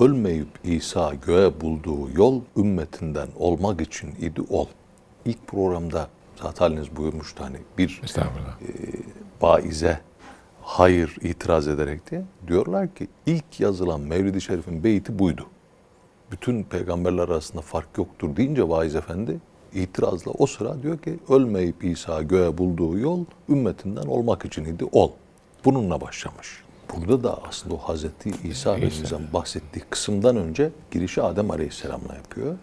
ölmeyip 0.00 0.48
İsa 0.64 1.14
göğe 1.26 1.60
bulduğu 1.60 2.10
yol 2.16 2.40
ümmetinden 2.56 3.28
olmak 3.38 3.80
için 3.80 4.14
idi 4.20 4.40
ol. 4.50 4.66
İlk 5.24 5.46
programda 5.46 6.08
zaten 6.42 6.64
haliniz 6.64 6.96
buyurmuştu 6.96 7.44
hani 7.44 7.56
bir 7.78 8.00
Estağfurullah. 8.04 8.58
Baize 9.42 10.00
hayır 10.62 11.16
itiraz 11.20 11.68
ederek 11.68 12.10
diye 12.10 12.22
diyorlar 12.48 12.94
ki 12.94 13.08
ilk 13.26 13.60
yazılan 13.60 14.00
Mevlid-i 14.00 14.40
Şerif'in 14.40 14.84
beyti 14.84 15.18
buydu. 15.18 15.46
Bütün 16.32 16.62
peygamberler 16.62 17.22
arasında 17.22 17.62
fark 17.62 17.98
yoktur 17.98 18.36
deyince 18.36 18.68
vaiz 18.68 18.94
efendi 18.94 19.40
itirazla 19.74 20.32
o 20.38 20.46
sıra 20.46 20.82
diyor 20.82 20.98
ki 20.98 21.18
ölmeyip 21.28 21.84
İsa 21.84 22.22
göğe 22.22 22.58
bulduğu 22.58 22.98
yol 22.98 23.24
ümmetinden 23.48 24.06
olmak 24.06 24.44
için 24.44 24.64
idi 24.64 24.84
ol. 24.92 25.10
Bununla 25.64 26.00
başlamış. 26.00 26.62
Burada 26.96 27.24
da 27.24 27.38
aslında 27.48 27.74
o 27.74 27.78
Hazreti 27.78 28.30
İsa 28.48 28.76
Efendimiz'den 28.76 29.22
bahsettiği 29.32 29.84
kısımdan 29.90 30.36
önce 30.36 30.70
girişi 30.90 31.22
Adem 31.22 31.50
Aleyhisselam'la 31.50 32.14
yapıyor. 32.14 32.56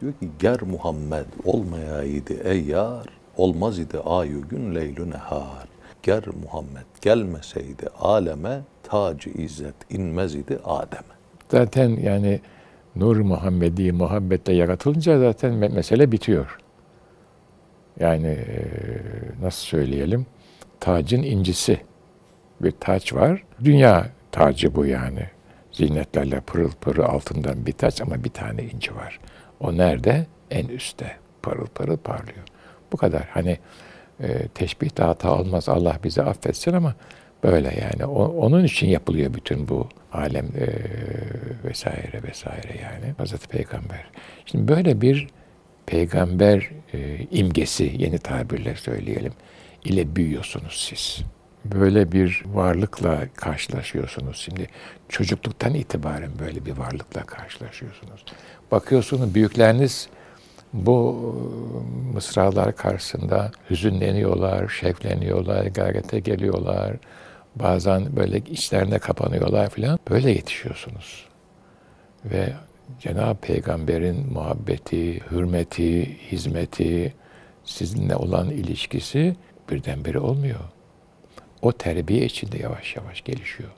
Diyor 0.00 0.12
ki 0.12 0.28
ger 0.38 0.62
Muhammed 0.62 1.26
olmayaydı 1.44 2.34
ey 2.34 2.64
yar, 2.64 3.06
olmaz 3.36 3.78
idi 3.78 3.98
ayu 3.98 4.48
gün 4.48 4.74
leylü 4.74 5.10
nehar. 5.10 5.73
Ger 6.04 6.24
Muhammed 6.42 6.86
gelmeseydi 7.02 7.86
aleme, 7.98 8.60
tacı 8.82 9.30
izzet 9.30 9.74
inmez 9.90 10.34
idi 10.34 10.58
Adem'e. 10.64 11.14
Zaten 11.50 11.88
yani 11.88 12.40
Nur 12.96 13.16
Muhammedi 13.16 13.92
muhabbetle 13.92 14.52
yaratılınca 14.52 15.18
zaten 15.18 15.52
me- 15.52 15.74
mesele 15.74 16.12
bitiyor. 16.12 16.58
Yani 18.00 18.38
nasıl 19.42 19.64
söyleyelim? 19.64 20.26
Tacın 20.80 21.22
incisi 21.22 21.80
bir 22.60 22.70
taç 22.80 23.14
var. 23.14 23.44
Dünya 23.64 24.06
tacı 24.32 24.74
bu 24.74 24.86
yani. 24.86 25.28
Zinetlerle 25.72 26.40
pırıl 26.40 26.70
pırıl 26.80 27.02
altından 27.02 27.66
bir 27.66 27.72
taç 27.72 28.00
ama 28.00 28.24
bir 28.24 28.30
tane 28.30 28.62
inci 28.62 28.96
var. 28.96 29.20
O 29.60 29.76
nerede? 29.76 30.26
En 30.50 30.68
üstte. 30.68 31.16
Pırıl 31.42 31.66
pırıl 31.66 31.96
parlıyor. 31.96 32.44
Bu 32.92 32.96
kadar. 32.96 33.22
Hani 33.30 33.58
e, 34.20 34.48
teşbih 34.48 34.96
de 34.98 35.02
hata 35.02 35.34
olmaz. 35.40 35.68
Allah 35.68 35.98
bizi 36.04 36.22
affetsin 36.22 36.72
ama 36.72 36.94
böyle 37.44 37.68
yani. 37.80 38.04
O- 38.06 38.46
onun 38.46 38.64
için 38.64 38.86
yapılıyor 38.86 39.34
bütün 39.34 39.68
bu 39.68 39.88
alem 40.12 40.46
e, 40.46 40.66
vesaire 41.64 42.22
vesaire 42.22 42.78
yani. 42.82 43.14
Hazreti 43.18 43.48
Peygamber. 43.48 44.04
Şimdi 44.46 44.68
böyle 44.68 45.00
bir 45.00 45.28
peygamber 45.86 46.70
e, 46.94 47.18
imgesi 47.30 47.92
yeni 47.98 48.18
tabirle 48.18 48.76
söyleyelim 48.76 49.32
ile 49.84 50.16
büyüyorsunuz 50.16 50.86
siz. 50.88 51.22
Böyle 51.64 52.12
bir 52.12 52.42
varlıkla 52.46 53.20
karşılaşıyorsunuz. 53.36 54.36
Şimdi 54.36 54.66
çocukluktan 55.08 55.74
itibaren 55.74 56.30
böyle 56.38 56.64
bir 56.66 56.72
varlıkla 56.76 57.22
karşılaşıyorsunuz. 57.26 58.24
Bakıyorsunuz 58.70 59.34
büyükleriniz 59.34 60.08
bu 60.74 61.16
e, 62.10 62.14
mısralar 62.14 62.76
karşısında 62.76 63.50
hüzünleniyorlar, 63.70 64.68
şevkleniyorlar, 64.68 65.66
gayrete 65.66 66.20
geliyorlar. 66.20 66.96
Bazen 67.56 68.16
böyle 68.16 68.38
içlerine 68.38 68.98
kapanıyorlar 68.98 69.70
filan. 69.70 69.98
Böyle 70.10 70.30
yetişiyorsunuz. 70.30 71.26
Ve 72.24 72.52
Cenab-ı 73.00 73.40
Peygamber'in 73.40 74.32
muhabbeti, 74.32 75.20
hürmeti, 75.30 76.18
hizmeti, 76.32 77.14
sizinle 77.64 78.16
olan 78.16 78.50
ilişkisi 78.50 79.36
birdenbire 79.70 80.18
olmuyor. 80.18 80.60
O 81.62 81.72
terbiye 81.72 82.24
içinde 82.24 82.58
yavaş 82.58 82.96
yavaş 82.96 83.24
gelişiyor. 83.24 83.70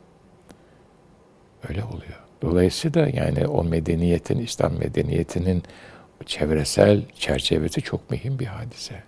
Öyle 1.68 1.84
oluyor. 1.84 2.22
Dolayısıyla 2.42 3.08
yani 3.08 3.46
o 3.46 3.64
medeniyetin, 3.64 4.38
İslam 4.38 4.78
medeniyetinin 4.78 5.62
çevresel 6.24 7.02
çerçevesi 7.14 7.82
çok 7.82 8.10
mühim 8.10 8.38
bir 8.38 8.46
hadise. 8.46 9.02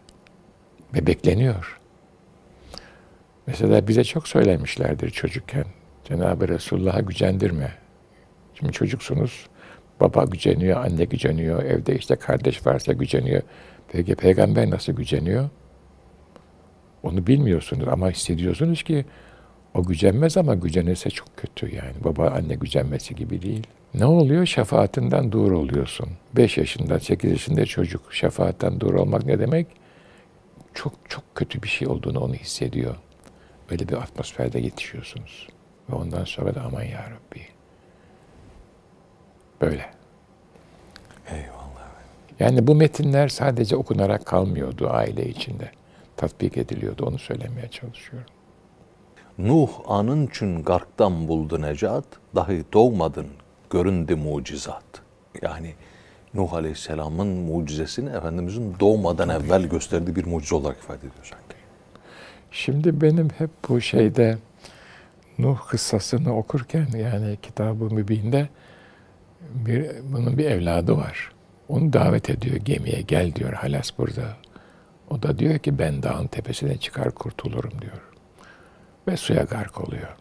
Ve 0.94 1.06
bekleniyor. 1.06 1.80
Mesela 3.46 3.88
bize 3.88 4.04
çok 4.04 4.28
söylemişlerdir 4.28 5.10
çocukken. 5.10 5.64
Cenab-ı 6.04 6.48
Resulullah'a 6.48 7.00
gücendirme. 7.00 7.72
Şimdi 8.54 8.72
çocuksunuz, 8.72 9.46
baba 10.00 10.24
güceniyor, 10.24 10.84
anne 10.84 11.04
güceniyor, 11.04 11.62
evde 11.64 11.96
işte 11.96 12.16
kardeş 12.16 12.66
varsa 12.66 12.92
güceniyor. 12.92 13.42
Peki 13.92 14.14
peygamber 14.14 14.70
nasıl 14.70 14.92
güceniyor? 14.92 15.48
Onu 17.02 17.26
bilmiyorsunuz 17.26 17.88
ama 17.88 18.10
hissediyorsunuz 18.10 18.82
ki 18.82 19.04
o 19.74 19.82
gücenmez 19.84 20.36
ama 20.36 20.54
gücenirse 20.54 21.10
çok 21.10 21.36
kötü 21.36 21.74
yani. 21.74 22.04
Baba 22.04 22.30
anne 22.30 22.54
gücenmesi 22.54 23.14
gibi 23.14 23.42
değil. 23.42 23.66
Ne 23.94 24.06
oluyor? 24.06 24.46
Şefaatinden 24.46 25.32
dur 25.32 25.52
oluyorsun. 25.52 26.08
5 26.36 26.58
yaşında, 26.58 27.00
8 27.00 27.30
yaşında 27.30 27.66
çocuk 27.66 28.14
şefaatten 28.14 28.80
dur 28.80 28.94
olmak 28.94 29.26
ne 29.26 29.38
demek? 29.38 29.66
Çok 30.74 30.92
çok 31.08 31.34
kötü 31.34 31.62
bir 31.62 31.68
şey 31.68 31.88
olduğunu 31.88 32.20
onu 32.20 32.34
hissediyor. 32.34 32.96
Öyle 33.70 33.88
bir 33.88 33.94
atmosferde 33.94 34.60
yetişiyorsunuz. 34.60 35.48
Ve 35.90 35.94
ondan 35.94 36.24
sonra 36.24 36.54
da 36.54 36.62
aman 36.62 36.82
ya 36.82 37.10
Rabbi. 37.10 37.40
Böyle. 39.60 39.90
Eyvallah. 41.30 41.88
Yani 42.40 42.66
bu 42.66 42.74
metinler 42.74 43.28
sadece 43.28 43.76
okunarak 43.76 44.26
kalmıyordu 44.26 44.88
aile 44.90 45.28
içinde. 45.28 45.70
Tatbik 46.16 46.56
ediliyordu. 46.56 47.06
Onu 47.06 47.18
söylemeye 47.18 47.68
çalışıyorum. 47.68 48.30
Nuh 49.38 49.70
anın 49.86 50.26
için 50.26 50.62
garktan 50.62 51.28
buldu 51.28 51.62
necat, 51.62 52.04
dahi 52.34 52.64
doğmadın 52.72 53.26
göründü 53.70 54.16
mucizat. 54.16 54.84
Yani 55.42 55.74
Nuh 56.34 56.52
Aleyhisselam'ın 56.52 57.28
mucizesini 57.28 58.10
Efendimizin 58.10 58.76
doğmadan 58.80 59.28
evvel 59.28 59.62
gösterdiği 59.62 60.16
bir 60.16 60.26
mucize 60.26 60.54
olarak 60.54 60.76
ifade 60.76 60.98
ediyor 60.98 61.12
sanki. 61.22 61.56
Şimdi 62.50 63.00
benim 63.00 63.28
hep 63.30 63.50
bu 63.68 63.80
şeyde 63.80 64.38
Nuh 65.38 65.68
kıssasını 65.68 66.36
okurken 66.36 66.86
yani 66.96 67.38
kitabı 67.42 67.94
mübinde 67.94 68.48
bir, 69.40 69.86
bunun 70.12 70.38
bir 70.38 70.44
evladı 70.44 70.96
var. 70.96 71.32
Onu 71.68 71.92
davet 71.92 72.30
ediyor 72.30 72.56
gemiye 72.56 73.00
gel 73.00 73.34
diyor 73.34 73.52
halas 73.52 73.98
burada. 73.98 74.36
O 75.10 75.22
da 75.22 75.38
diyor 75.38 75.58
ki 75.58 75.78
ben 75.78 76.02
dağın 76.02 76.26
tepesine 76.26 76.76
çıkar 76.76 77.10
kurtulurum 77.10 77.80
diyor. 77.80 78.02
Ve 79.08 79.16
suya 79.16 79.42
gark 79.42 79.80
oluyor. 79.80 80.16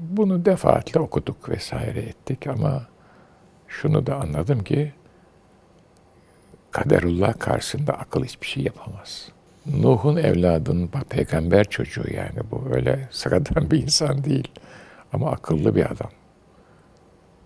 Bunu 0.00 0.44
defaatle 0.44 1.00
okuduk 1.00 1.48
vesaire 1.48 2.00
ettik 2.00 2.46
ama 2.46 2.86
şunu 3.68 4.06
da 4.06 4.16
anladım 4.16 4.64
ki 4.64 4.92
kaderullah 6.70 7.38
karşısında 7.38 7.92
akıl 7.92 8.24
hiçbir 8.24 8.46
şey 8.46 8.62
yapamaz. 8.62 9.28
Nuh'un 9.66 10.16
evladının 10.16 10.90
peygamber 11.08 11.64
çocuğu 11.64 12.12
yani 12.14 12.38
bu 12.50 12.64
öyle 12.74 13.08
sıradan 13.10 13.70
bir 13.70 13.82
insan 13.82 14.24
değil. 14.24 14.48
Ama 15.12 15.30
akıllı 15.30 15.74
bir 15.74 15.86
adam. 15.92 16.10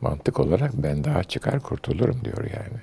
Mantık 0.00 0.40
olarak 0.40 0.72
ben 0.74 1.04
daha 1.04 1.24
çıkar 1.24 1.60
kurtulurum 1.60 2.24
diyor 2.24 2.44
yani. 2.44 2.80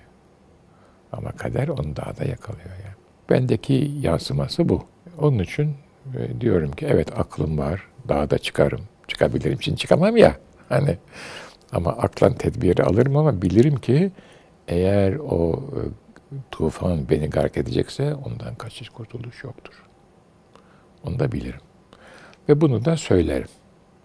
Ama 1.12 1.32
kader 1.32 1.68
onu 1.68 1.96
daha 1.96 2.18
da 2.18 2.24
yakalıyor 2.24 2.70
yani. 2.70 2.96
Bendeki 3.30 3.92
yansıması 4.00 4.70
bu. 4.70 4.84
Onun 5.18 5.40
için 5.40 5.76
e, 6.18 6.42
diyorum 6.42 6.72
ki 6.72 6.86
evet 6.90 7.20
aklım 7.20 7.58
var, 7.58 7.88
daha 8.08 8.30
da 8.30 8.38
çıkarım. 8.38 8.82
Çıkabilirim 9.12 9.58
için 9.60 9.76
çıkamam 9.76 10.18
ya. 10.18 10.36
Hani 10.70 10.98
ama 11.72 11.92
aklan 11.92 12.34
tedbiri 12.34 12.84
alırım 12.84 13.18
ama 13.18 13.42
bilirim 13.42 13.76
ki 13.76 14.12
eğer 14.68 15.16
o 15.16 15.64
e, 15.76 15.80
tufan 16.52 17.10
beni 17.10 17.30
gark 17.30 17.58
edecekse 17.58 18.16
ondan 18.16 18.56
kaçış 18.56 18.90
kurtuluş 18.90 19.44
yoktur. 19.44 19.84
Onu 21.04 21.20
da 21.20 21.32
bilirim. 21.32 21.60
Ve 22.50 22.62
bunu 22.62 22.86
da 22.86 22.98
söylerim. 22.98 23.48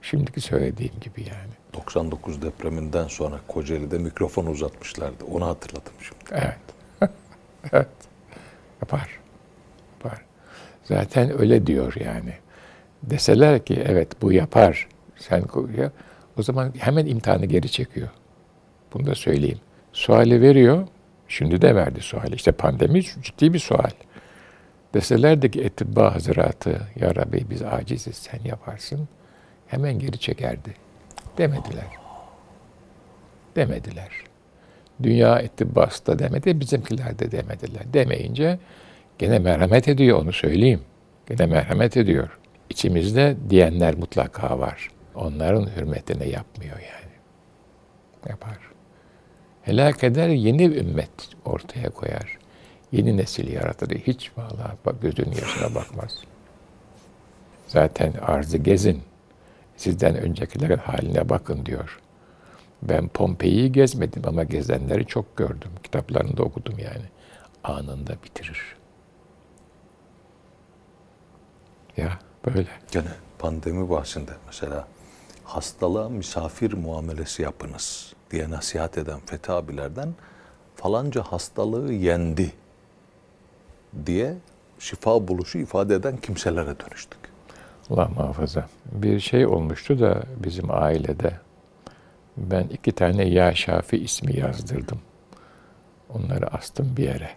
Şimdiki 0.02 0.40
söylediğim 0.40 0.94
gibi 1.00 1.20
yani. 1.20 1.52
99 1.74 2.42
depreminden 2.42 3.08
sonra 3.08 3.40
Kocaeli'de 3.48 3.98
mikrofon 3.98 4.46
uzatmışlardı. 4.46 5.24
Onu 5.32 5.46
hatırladım 5.46 5.92
şimdi. 6.00 6.42
Evet. 6.44 7.10
evet. 7.72 7.88
Yapar. 8.82 9.20
Yapar. 9.94 10.24
Zaten 10.84 11.40
öyle 11.40 11.66
diyor 11.66 11.94
yani. 12.04 12.32
Deseler 13.02 13.64
ki 13.64 13.84
evet 13.86 14.22
bu 14.22 14.32
yapar. 14.32 14.88
Sen 15.16 15.44
ya, 15.78 15.92
o 16.38 16.42
zaman 16.42 16.72
hemen 16.78 17.06
imtihanı 17.06 17.46
geri 17.46 17.70
çekiyor. 17.70 18.08
Bunu 18.94 19.06
da 19.06 19.14
söyleyeyim. 19.14 19.60
Suali 19.92 20.40
veriyor. 20.40 20.86
Şimdi 21.28 21.62
de 21.62 21.74
verdi 21.74 22.00
suali. 22.00 22.34
İşte 22.34 22.52
pandemi 22.52 23.02
ciddi 23.02 23.52
bir 23.52 23.58
sual. 23.58 23.90
Deselerdi 24.94 25.50
ki 25.50 25.60
etibba 25.60 26.14
hazıratı, 26.14 26.80
ya 27.00 27.14
Rabbi 27.16 27.46
biz 27.50 27.62
aciziz 27.62 28.16
sen 28.16 28.40
yaparsın. 28.44 29.08
Hemen 29.66 29.98
geri 29.98 30.18
çekerdi. 30.18 30.74
Demediler. 31.38 31.86
Demediler. 33.56 34.10
Dünya 35.02 35.38
etibbası 35.38 36.06
da 36.06 36.18
demedi, 36.18 36.60
bizimkiler 36.60 37.18
de 37.18 37.32
demediler. 37.32 37.92
Demeyince 37.92 38.58
gene 39.18 39.38
merhamet 39.38 39.88
ediyor 39.88 40.22
onu 40.22 40.32
söyleyeyim. 40.32 40.80
Gene 41.28 41.46
merhamet 41.46 41.96
ediyor. 41.96 42.38
İçimizde 42.70 43.36
diyenler 43.50 43.94
mutlaka 43.94 44.58
var. 44.58 44.88
Onların 45.16 45.66
hürmetine 45.76 46.28
yapmıyor 46.28 46.76
yani. 46.76 47.12
Yapar. 48.28 48.58
Helak 49.62 50.04
eder 50.04 50.28
yeni 50.28 50.70
bir 50.70 50.76
ümmet 50.76 51.10
ortaya 51.44 51.90
koyar. 51.90 52.38
Yeni 52.92 53.16
nesil 53.16 53.52
yaratır. 53.52 53.90
Hiç 53.90 54.30
vallahi 54.36 54.76
bak 54.86 55.02
gözünün 55.02 55.32
yaşına 55.32 55.74
bakmaz. 55.74 56.18
Zaten 57.66 58.12
arzı 58.12 58.58
gezin. 58.58 59.02
Sizden 59.76 60.16
öncekilerin 60.16 60.78
haline 60.78 61.28
bakın 61.28 61.66
diyor. 61.66 62.00
Ben 62.82 63.08
Pompei'yi 63.08 63.72
gezmedim 63.72 64.22
ama 64.26 64.44
gezenleri 64.44 65.06
çok 65.06 65.36
gördüm. 65.36 65.70
Kitaplarını 65.82 66.42
okudum 66.42 66.78
yani. 66.78 67.04
Anında 67.64 68.12
bitirir. 68.24 68.76
Ya 71.96 72.18
böyle. 72.46 72.68
Gene 72.92 73.10
pandemi 73.38 73.90
bahsinde 73.90 74.32
mesela 74.46 74.88
hastalığa 75.46 76.08
misafir 76.08 76.72
muamelesi 76.72 77.42
yapınız 77.42 78.12
diye 78.30 78.50
nasihat 78.50 78.98
eden 78.98 79.20
Fethi 79.26 79.52
abilerden 79.52 80.14
falanca 80.74 81.22
hastalığı 81.22 81.92
yendi 81.92 82.52
diye 84.06 84.34
şifa 84.78 85.28
buluşu 85.28 85.58
ifade 85.58 85.94
eden 85.94 86.16
kimselere 86.16 86.74
dönüştük. 86.80 87.18
Allah 87.90 88.08
muhafaza. 88.16 88.68
Bir 88.92 89.20
şey 89.20 89.46
olmuştu 89.46 90.00
da 90.00 90.22
bizim 90.36 90.70
ailede. 90.70 91.32
Ben 92.36 92.64
iki 92.64 92.92
tane 92.92 93.28
Ya 93.28 93.54
Şafi 93.54 93.96
ismi 93.96 94.38
yazdırdım. 94.38 95.00
Onları 96.08 96.46
astım 96.54 96.96
bir 96.96 97.04
yere. 97.04 97.30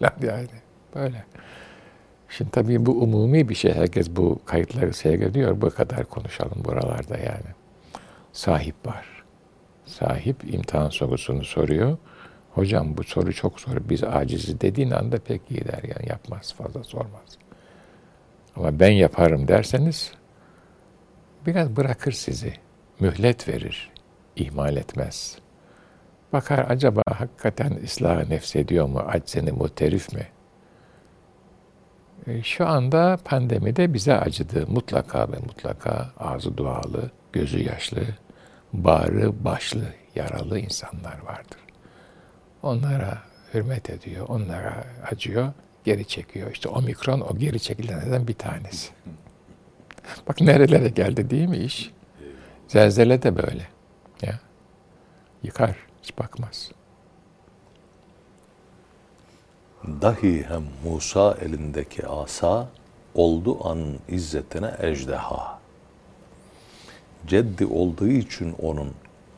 yani 0.22 0.48
böyle. 0.94 1.24
Şimdi 2.28 2.50
tabii 2.50 2.86
bu 2.86 2.90
umumi 2.92 3.48
bir 3.48 3.54
şey. 3.54 3.74
Herkes 3.74 4.10
bu 4.10 4.40
kayıtları 4.44 4.92
seyrediyor. 4.92 5.60
Bu 5.60 5.70
kadar 5.70 6.04
konuşalım 6.04 6.64
buralarda 6.64 7.18
yani. 7.18 7.54
Sahip 8.32 8.86
var. 8.86 9.24
Sahip 9.86 10.54
imtihan 10.54 10.88
sorusunu 10.88 11.44
soruyor. 11.44 11.98
Hocam 12.54 12.96
bu 12.96 13.04
soru 13.04 13.32
çok 13.32 13.60
zor. 13.60 13.76
Biz 13.88 14.04
acizi 14.04 14.60
dediğin 14.60 14.90
anda 14.90 15.18
pek 15.18 15.42
iyi 15.50 15.64
der 15.64 15.82
yani 15.82 16.08
yapmaz 16.08 16.54
fazla 16.54 16.84
sormaz. 16.84 17.38
Ama 18.56 18.80
ben 18.80 18.90
yaparım 18.90 19.48
derseniz 19.48 20.12
biraz 21.46 21.76
bırakır 21.76 22.12
sizi. 22.12 22.54
Mühlet 23.00 23.48
verir. 23.48 23.90
ihmal 24.36 24.76
etmez. 24.76 25.38
Bakar 26.32 26.66
acaba 26.68 27.02
hakikaten 27.12 27.78
ıslah 27.84 28.28
nefsediyor 28.28 28.86
mu, 28.86 28.98
aczini 28.98 29.52
muhterif 29.52 30.12
mi? 30.12 30.26
E, 32.26 32.42
şu 32.42 32.66
anda 32.66 33.18
pandemide 33.24 33.94
bize 33.94 34.14
acıdı. 34.14 34.66
Mutlaka 34.68 35.32
ve 35.32 35.36
mutlaka 35.36 36.10
ağzı 36.18 36.56
dualı, 36.56 37.10
gözü 37.32 37.62
yaşlı, 37.62 38.00
bağrı 38.72 39.44
başlı, 39.44 39.84
yaralı 40.14 40.58
insanlar 40.58 41.18
vardır. 41.18 41.58
Onlara 42.62 43.18
hürmet 43.54 43.90
ediyor, 43.90 44.26
onlara 44.28 44.84
acıyor, 45.10 45.52
geri 45.84 46.04
çekiyor. 46.04 46.52
İşte 46.52 46.68
omikron 46.68 47.20
o 47.20 47.38
geri 47.38 47.60
çekilenlerden 47.60 48.28
bir 48.28 48.34
tanesi. 48.34 48.90
Bak 50.28 50.40
nerelere 50.40 50.88
geldi 50.88 51.30
değil 51.30 51.48
mi 51.48 51.56
iş? 51.56 51.90
Zelzele 52.68 53.22
de 53.22 53.36
böyle. 53.36 53.68
Ya. 54.22 54.38
Yıkar, 55.42 55.76
hiç 56.02 56.18
bakmaz. 56.18 56.70
Dahi 60.02 60.44
hem 60.48 60.62
Musa 60.84 61.36
elindeki 61.40 62.06
asa 62.06 62.68
oldu 63.14 63.68
an 63.68 63.78
izzetine 64.08 64.74
ejdeha. 64.80 65.58
Ceddi 67.26 67.66
olduğu 67.66 68.08
için 68.08 68.54
onun 68.62 68.90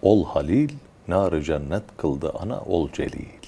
ol 0.03 0.25
halil, 0.25 0.71
nar 1.09 1.41
cennet 1.41 1.83
kıldı 1.97 2.33
ana 2.39 2.61
ol 2.61 2.89
celil. 2.93 3.41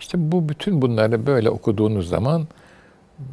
İşte 0.00 0.32
bu 0.32 0.48
bütün 0.48 0.82
bunları 0.82 1.26
böyle 1.26 1.50
okuduğunuz 1.50 2.08
zaman 2.08 2.46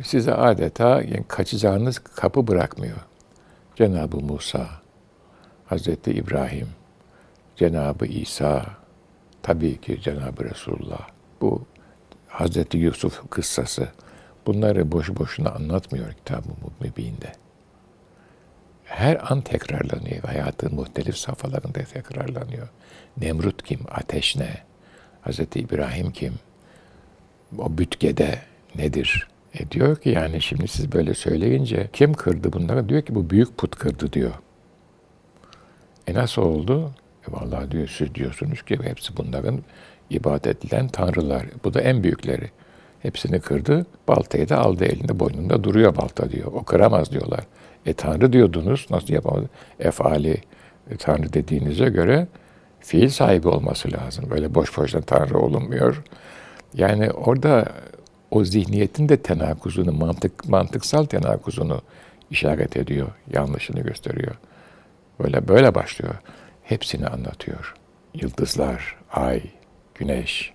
size 0.03 0.33
adeta 0.33 0.89
yani 0.89 1.23
kaçacağınız 1.27 1.99
kapı 1.99 2.47
bırakmıyor. 2.47 2.97
Cenab-ı 3.75 4.17
Musa, 4.17 4.67
Hazreti 5.65 6.11
İbrahim, 6.11 6.67
Cenab-ı 7.55 8.05
İsa, 8.05 8.65
tabii 9.43 9.81
ki 9.81 10.01
Cenab-ı 10.01 10.43
Resulullah. 10.49 11.07
Bu 11.41 11.61
Hazreti 12.37 12.77
Yusuf 12.77 13.29
kıssası. 13.29 13.87
Bunları 14.47 14.91
boş 14.91 15.09
boşuna 15.09 15.49
anlatmıyor 15.49 16.13
kitab-ı 16.13 16.47
mübinde. 16.81 17.31
Her 18.83 19.31
an 19.31 19.41
tekrarlanıyor. 19.41 20.23
Hayatın 20.23 20.75
muhtelif 20.75 21.17
safhalarında 21.17 21.83
tekrarlanıyor. 21.83 22.67
Nemrut 23.21 23.63
kim? 23.63 23.79
Ateş 23.91 24.35
ne? 24.35 24.57
Hazreti 25.21 25.59
İbrahim 25.59 26.11
kim? 26.11 26.33
O 27.57 27.77
bütgede 27.77 28.41
nedir? 28.75 29.27
E 29.53 29.71
diyor 29.71 30.01
ki 30.01 30.09
yani 30.09 30.41
şimdi 30.41 30.67
siz 30.67 30.91
böyle 30.91 31.13
söyleyince 31.13 31.89
kim 31.93 32.13
kırdı 32.13 32.53
bunları? 32.53 32.89
Diyor 32.89 33.01
ki 33.01 33.15
bu 33.15 33.29
büyük 33.29 33.57
put 33.57 33.75
kırdı 33.75 34.13
diyor. 34.13 34.33
E 36.07 36.13
nasıl 36.13 36.41
oldu? 36.41 36.91
E 37.27 37.31
vallahi 37.31 37.71
diyor 37.71 37.87
siz 37.97 38.15
diyorsunuz 38.15 38.61
ki 38.61 38.79
hepsi 38.83 39.17
bunların 39.17 39.63
ibadet 40.09 40.65
edilen 40.65 40.87
tanrılar. 40.87 41.45
Bu 41.63 41.73
da 41.73 41.81
en 41.81 42.03
büyükleri. 42.03 42.49
Hepsini 42.99 43.39
kırdı. 43.39 43.85
Baltayı 44.07 44.49
da 44.49 44.57
aldı 44.57 44.85
elinde 44.85 45.19
boynunda 45.19 45.63
duruyor 45.63 45.95
balta 45.95 46.31
diyor. 46.31 46.51
O 46.53 46.63
kıramaz 46.63 47.11
diyorlar. 47.11 47.43
E 47.85 47.93
tanrı 47.93 48.33
diyordunuz. 48.33 48.87
Nasıl 48.89 49.13
yapamadı? 49.13 49.49
Efali 49.79 50.37
e, 50.91 50.97
tanrı 50.97 51.33
dediğinize 51.33 51.89
göre 51.89 52.27
fiil 52.79 53.09
sahibi 53.09 53.47
olması 53.47 53.91
lazım. 53.91 54.29
Böyle 54.29 54.55
boş 54.55 54.77
boşuna 54.77 55.01
tanrı 55.01 55.39
olunmuyor. 55.39 56.03
Yani 56.73 57.11
orada 57.11 57.65
o 58.31 58.43
zihniyetin 58.43 59.09
de 59.09 59.17
tenakuzunu, 59.17 59.91
mantık, 59.91 60.49
mantıksal 60.49 61.05
tenakuzunu 61.05 61.81
işaret 62.31 62.77
ediyor. 62.77 63.07
Yanlışını 63.33 63.79
gösteriyor. 63.79 64.35
Böyle 65.19 65.47
böyle 65.47 65.75
başlıyor. 65.75 66.15
Hepsini 66.63 67.07
anlatıyor. 67.07 67.75
Yıldızlar, 68.13 68.95
ay, 69.11 69.41
güneş. 69.99 70.53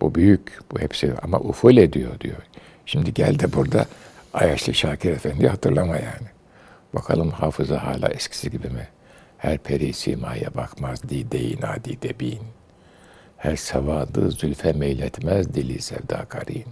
Bu 0.00 0.14
büyük, 0.14 0.60
bu 0.72 0.80
hepsi 0.80 1.14
ama 1.22 1.38
uful 1.40 1.76
ediyor 1.76 2.20
diyor. 2.20 2.42
Şimdi 2.86 3.14
gel 3.14 3.38
de 3.38 3.52
burada 3.52 3.86
Ayaşlı 4.34 4.74
Şakir 4.74 5.10
Efendi 5.10 5.48
hatırlama 5.48 5.96
yani. 5.96 6.28
Bakalım 6.94 7.30
hafıza 7.30 7.84
hala 7.84 8.08
eskisi 8.08 8.50
gibi 8.50 8.68
mi? 8.68 8.88
Her 9.38 9.58
peri 9.58 9.92
simaya 9.92 10.54
bakmaz 10.54 11.02
dide-i 11.08 11.60
nadide 11.60 12.20
bin. 12.20 12.40
Her 13.36 13.56
sevadı 13.56 14.30
zülfe 14.30 14.72
meyletmez 14.72 15.54
dili 15.54 15.82
sevda 15.82 16.24
karin. 16.24 16.64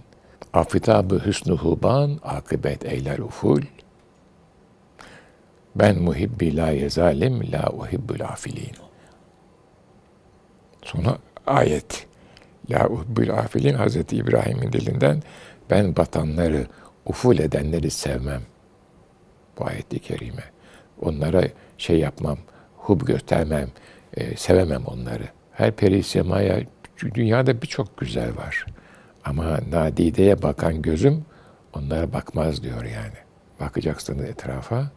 Afitabı 0.53 1.25
hüsnü 1.25 1.53
huban, 1.53 2.19
akıbet 2.23 2.85
eyler 2.85 3.19
uful. 3.19 3.61
Ben 5.75 5.99
muhibbi 5.99 6.55
la 6.55 6.69
yezalim, 6.69 7.51
la 7.51 7.69
uhibbül 7.69 8.23
afilin. 8.23 8.75
Sonra 10.83 11.17
ayet. 11.47 12.07
La 12.69 12.87
uhibbül 12.89 13.33
afilin 13.33 13.73
Hazreti 13.73 14.15
İbrahim'in 14.15 14.73
dilinden 14.73 15.23
ben 15.69 15.95
batanları, 15.95 16.67
uful 17.05 17.39
edenleri 17.39 17.91
sevmem. 17.91 18.41
Bu 19.59 19.65
ayet-i 19.65 19.99
kerime. 19.99 20.43
Onlara 21.01 21.43
şey 21.77 21.99
yapmam, 21.99 22.37
hub 22.77 23.01
göstermem, 23.01 23.69
e, 24.13 24.37
sevemem 24.37 24.85
onları. 24.85 25.23
Her 25.51 25.71
peri 25.71 26.03
semaya, 26.03 26.61
dünyada 27.13 27.61
birçok 27.61 27.97
güzel 27.97 28.37
var. 28.37 28.65
Ama 29.25 29.59
nadideye 29.71 30.41
bakan 30.41 30.81
gözüm 30.81 31.25
onlara 31.73 32.13
bakmaz 32.13 32.63
diyor 32.63 32.83
yani. 32.83 33.17
Bakacaksınız 33.59 34.25
etrafa, 34.25 34.91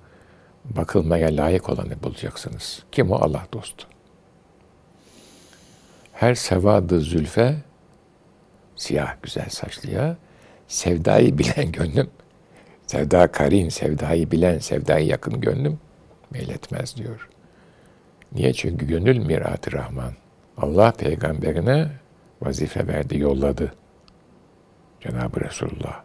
bakılmaya 0.65 1.37
layık 1.37 1.69
olanı 1.69 2.03
bulacaksınız. 2.03 2.83
Kim 2.93 3.11
o? 3.11 3.15
Allah 3.15 3.47
dostu. 3.53 3.87
Her 6.19 6.35
sevadı 6.35 7.01
zülfe, 7.01 7.57
siyah 8.77 9.17
güzel 9.23 9.49
saçlıya, 9.49 10.17
sevdayı 10.69 11.39
bilen 11.39 11.73
gönlüm, 11.73 12.11
sevda 12.87 13.33
karin, 13.33 13.69
sevdayı 13.69 14.31
bilen, 14.31 14.59
sevdayı 14.59 15.07
yakın 15.07 15.41
gönlüm 15.41 15.79
meyletmez 16.31 16.97
diyor. 16.97 17.29
Niye? 18.33 18.53
Çünkü 18.53 18.87
gönül 18.87 19.19
mirat 19.19 19.75
Rahman. 19.75 20.13
Allah 20.57 20.93
peygamberine 20.93 21.91
vazife 22.43 22.87
verdi, 22.87 23.19
yolladı. 23.19 23.73
Cenab-ı 25.01 25.41
Resulullah, 25.41 26.03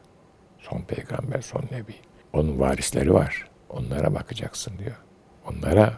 son 0.60 0.82
peygamber, 0.82 1.42
son 1.42 1.64
nebi. 1.72 1.96
Onun 2.34 2.60
varisleri 2.60 3.14
var. 3.14 3.48
Onlara 3.70 4.14
bakacaksın 4.14 4.74
diyor. 4.78 4.98
Onlara 5.48 5.94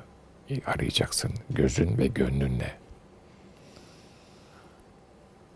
arayacaksın 0.66 1.32
gözün 1.50 1.98
ve 1.98 2.08
gönlünle. 2.08 2.85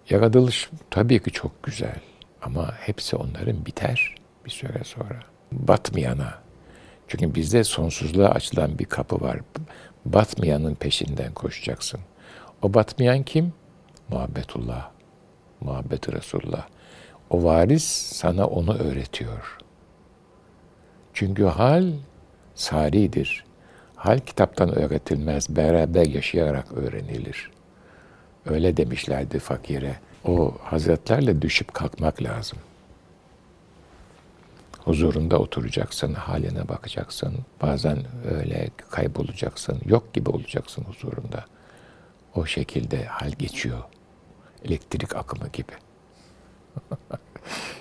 Yaratılış 0.09 0.69
tabii 0.89 1.23
ki 1.23 1.31
çok 1.31 1.63
güzel 1.63 1.99
ama 2.41 2.73
hepsi 2.79 3.15
onların 3.15 3.65
biter 3.65 4.15
bir 4.45 4.49
süre 4.49 4.83
sonra. 4.83 5.19
Batmayana. 5.51 6.33
Çünkü 7.07 7.35
bizde 7.35 7.63
sonsuzluğa 7.63 8.29
açılan 8.29 8.79
bir 8.79 8.85
kapı 8.85 9.21
var. 9.21 9.39
Batmayanın 10.05 10.75
peşinden 10.75 11.33
koşacaksın. 11.33 11.99
O 12.61 12.73
batmayan 12.73 13.23
kim? 13.23 13.53
Muhabbetullah. 14.09 14.89
Muhabbet 15.61 16.13
Resulullah. 16.13 16.67
O 17.29 17.43
varis 17.43 17.83
sana 18.13 18.47
onu 18.47 18.77
öğretiyor. 18.77 19.57
Çünkü 21.13 21.45
hal 21.45 21.93
saridir. 22.55 23.45
Hal 23.95 24.19
kitaptan 24.19 24.75
öğretilmez, 24.75 25.55
beraber 25.55 26.05
yaşayarak 26.05 26.71
öğrenilir. 26.71 27.51
Öyle 28.49 28.77
demişlerdi 28.77 29.39
fakire. 29.39 29.99
O 30.25 30.57
hazretlerle 30.63 31.41
düşüp 31.41 31.73
kalkmak 31.73 32.23
lazım. 32.23 32.59
Huzurunda 34.79 35.39
oturacaksın, 35.39 36.13
haline 36.13 36.67
bakacaksın. 36.67 37.33
Bazen 37.61 37.97
öyle 38.31 38.69
kaybolacaksın, 38.89 39.81
yok 39.85 40.13
gibi 40.13 40.29
olacaksın 40.29 40.83
huzurunda. 40.83 41.45
O 42.35 42.45
şekilde 42.45 43.05
hal 43.05 43.31
geçiyor. 43.31 43.83
Elektrik 44.65 45.15
akımı 45.15 45.49
gibi. 45.53 45.71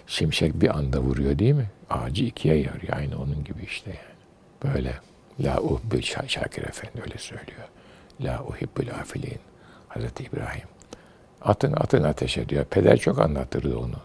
Şimşek 0.06 0.54
bir 0.54 0.78
anda 0.78 1.00
vuruyor 1.00 1.38
değil 1.38 1.54
mi? 1.54 1.70
Ağacı 1.90 2.24
ikiye 2.24 2.56
yarıyor. 2.56 2.96
Aynı 2.96 3.22
onun 3.22 3.44
gibi 3.44 3.62
işte 3.64 3.90
yani. 3.90 4.74
Böyle. 4.74 4.94
La 5.40 5.60
uhbil 5.62 6.02
Şakir 6.02 6.62
Efendi 6.62 7.02
öyle 7.02 7.18
söylüyor. 7.18 7.68
La 8.20 8.44
uhibbül 8.44 8.94
afilin. 8.94 9.47
Hazreti 9.88 10.24
İbrahim. 10.24 10.68
Atın 11.42 11.72
atın 11.72 12.02
ateş 12.02 12.38
ediyor. 12.38 12.64
Peder 12.64 12.96
çok 12.96 13.18
anlatırdı 13.18 13.78
onu. 13.78 13.96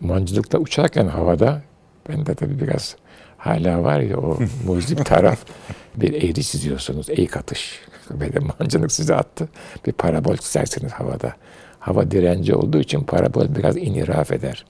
Mancılıkta 0.00 0.58
uçarken 0.58 1.06
havada 1.06 1.62
ben 2.08 2.26
de 2.26 2.34
tabii 2.34 2.60
biraz 2.60 2.96
hala 3.38 3.82
var 3.82 4.00
ya 4.00 4.16
o 4.18 4.38
muzip 4.66 5.06
taraf 5.06 5.38
bir 5.96 6.14
eğri 6.14 6.44
çiziyorsunuz. 6.44 7.10
Eğik 7.10 7.36
atış. 7.36 7.80
Böyle 8.10 8.38
mancınık 8.38 8.92
size 8.92 9.14
attı. 9.14 9.48
Bir 9.86 9.92
parabol 9.92 10.36
çizersiniz 10.36 10.92
havada. 10.92 11.32
Hava 11.78 12.10
direnci 12.10 12.54
olduğu 12.54 12.78
için 12.78 13.00
parabol 13.00 13.54
biraz 13.56 13.76
iniraf 13.76 14.32
eder. 14.32 14.64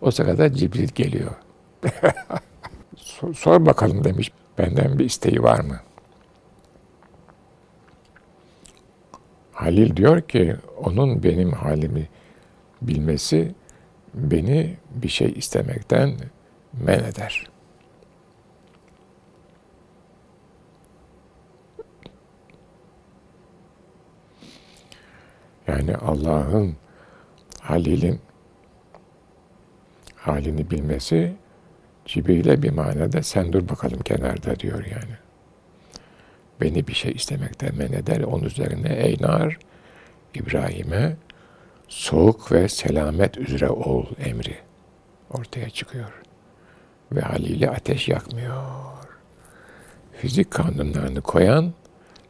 O 0.00 0.10
sırada 0.10 0.54
Cibril 0.54 0.88
geliyor. 0.88 1.30
Sor 3.34 3.66
bakalım 3.66 4.04
demiş. 4.04 4.32
Benden 4.58 4.98
bir 4.98 5.04
isteği 5.04 5.42
var 5.42 5.60
mı? 5.60 5.80
Halil 9.58 9.96
diyor 9.96 10.20
ki 10.20 10.56
onun 10.76 11.22
benim 11.22 11.52
halimi 11.52 12.08
bilmesi 12.82 13.54
beni 14.14 14.76
bir 14.90 15.08
şey 15.08 15.32
istemekten 15.36 16.14
men 16.72 16.98
eder. 16.98 17.46
Yani 25.66 25.96
Allah'ın 25.96 26.76
Halil'in 27.60 28.20
halini 30.16 30.70
bilmesi 30.70 31.36
Cibril'e 32.04 32.62
bir 32.62 32.70
manada 32.70 33.22
sen 33.22 33.52
dur 33.52 33.68
bakalım 33.68 34.00
kenarda 34.00 34.60
diyor 34.60 34.84
yani. 34.84 35.27
Beni 36.60 36.86
bir 36.86 36.94
şey 36.94 37.12
istemekten 37.12 37.74
men 37.76 37.92
eder. 37.92 38.20
Onun 38.20 38.44
üzerine 38.44 38.94
ey 38.94 39.16
nar 39.20 39.58
İbrahim'e 40.34 41.16
soğuk 41.88 42.52
ve 42.52 42.68
selamet 42.68 43.38
üzere 43.38 43.68
ol 43.68 44.06
emri 44.24 44.56
ortaya 45.30 45.70
çıkıyor. 45.70 46.22
Ve 47.12 47.20
haliyle 47.20 47.70
ateş 47.70 48.08
yakmıyor. 48.08 48.62
Fizik 50.12 50.50
kanunlarını 50.50 51.20
koyan 51.20 51.72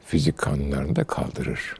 fizik 0.09 0.39
kanunlarını 0.39 0.97
da 0.97 1.05
kaldırır. 1.05 1.75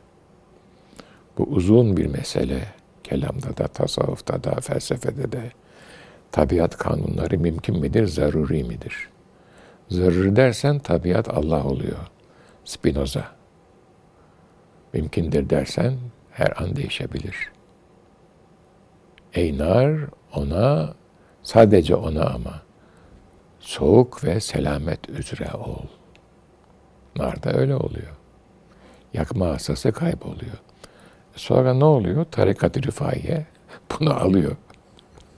Bu 1.39 1.43
uzun 1.43 1.97
bir 1.97 2.07
mesele. 2.07 2.65
Kelamda 3.05 3.57
da, 3.57 3.69
tasavvufta 3.69 4.45
da, 4.45 4.61
felsefede 4.61 5.33
de. 5.33 5.53
Tabiat 6.33 6.77
kanunları 6.77 7.39
mümkün 7.39 7.81
midir, 7.81 8.07
zaruri 8.07 8.65
midir? 8.65 9.09
Zaruri 9.91 10.37
dersen 10.37 10.79
tabiat 10.79 11.29
Allah 11.29 11.65
oluyor. 11.65 11.99
Spinoza. 12.69 13.25
Mümkündür 14.93 15.51
dersen 15.51 15.99
her 16.31 16.63
an 16.63 16.77
değişebilir. 16.77 17.53
Ey 19.35 19.59
nar 19.59 20.01
ona, 20.35 20.95
sadece 21.43 21.95
ona 21.95 22.25
ama 22.25 22.63
soğuk 23.61 24.25
ve 24.25 24.41
selamet 24.41 25.09
üzere 25.09 25.53
ol. 25.53 25.87
Narda 27.17 27.53
öyle 27.53 27.75
oluyor. 27.75 28.17
Yakma 29.13 29.47
hassası 29.47 29.93
kayboluyor. 29.93 30.59
Sonra 31.37 31.75
ne 31.75 31.85
oluyor? 31.85 32.25
Tarikat-ı 32.25 32.83
Rifaiye 32.83 33.47
bunu 33.91 34.15
alıyor. 34.15 34.57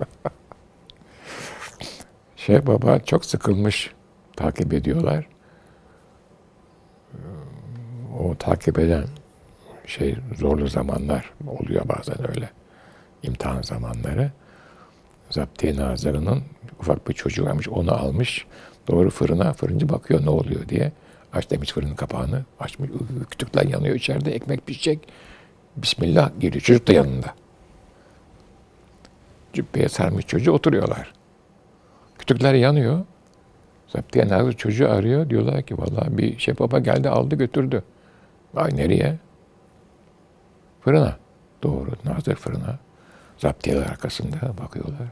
şey 2.36 2.66
baba 2.66 2.98
çok 2.98 3.24
sıkılmış 3.24 3.90
takip 4.36 4.72
ediyorlar. 4.72 5.26
O 8.18 8.29
takip 8.40 8.78
eden 8.78 9.04
şey 9.86 10.16
zorlu 10.38 10.68
zamanlar 10.68 11.32
oluyor 11.46 11.88
bazen 11.88 12.30
öyle. 12.30 12.50
İmtihan 13.22 13.62
zamanları. 13.62 14.30
Zaptiye 15.30 15.76
Nazırı'nın 15.76 16.42
ufak 16.80 17.08
bir 17.08 17.14
çocuğu 17.14 17.44
varmış. 17.44 17.68
Onu 17.68 17.92
almış. 17.92 18.46
Doğru 18.88 19.10
fırına. 19.10 19.52
Fırıncı 19.52 19.88
bakıyor 19.88 20.24
ne 20.24 20.30
oluyor 20.30 20.68
diye. 20.68 20.92
Aç 21.32 21.50
demiş 21.50 21.72
fırının 21.72 21.94
kapağını. 21.94 22.44
Açmış. 22.60 22.90
Kütükler 23.30 23.64
yanıyor 23.64 23.94
içeride. 23.94 24.32
Ekmek 24.32 24.66
pişecek. 24.66 25.08
Bismillah 25.76 26.30
geliyor. 26.40 26.62
Çocuk 26.62 26.88
da 26.88 26.92
yanında. 26.92 27.34
Cübbeye 29.52 29.88
sarmış 29.88 30.26
çocuğu 30.26 30.52
oturuyorlar. 30.52 31.12
Kütükler 32.18 32.54
yanıyor. 32.54 33.04
Zaptiye 33.88 34.28
Nazır 34.28 34.52
çocuğu 34.52 34.90
arıyor. 34.90 35.30
Diyorlar 35.30 35.62
ki 35.62 35.78
vallahi 35.78 36.18
bir 36.18 36.38
şey 36.38 36.58
baba 36.58 36.78
geldi 36.78 37.08
aldı 37.08 37.34
götürdü. 37.34 37.82
Ay 38.56 38.76
nereye? 38.76 39.18
Fırına. 40.80 41.16
Doğru. 41.62 41.90
Nazır 42.04 42.34
fırına. 42.34 42.78
Zaptiyeler 43.38 43.82
arkasında 43.82 44.58
bakıyorlar. 44.64 45.08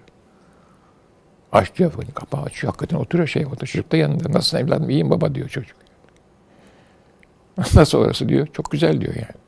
Aç 1.52 1.74
diyor 1.74 1.90
fırını. 1.90 2.14
Kapağı 2.14 2.42
açıyor. 2.42 2.72
Hakikaten 2.72 2.96
oturuyor 2.96 3.28
şey. 3.28 3.46
O 3.46 3.60
da 3.60 3.66
çocuk 3.66 3.92
da 3.92 3.96
yanında. 3.96 4.32
Nasılsın 4.32 4.58
evladım? 4.58 4.90
İyiyim 4.90 5.10
baba 5.10 5.34
diyor 5.34 5.48
çocuk. 5.48 5.76
Nasıl 7.74 7.98
orası 7.98 8.28
diyor. 8.28 8.46
Çok 8.46 8.70
güzel 8.70 9.00
diyor 9.00 9.14
yani. 9.14 9.38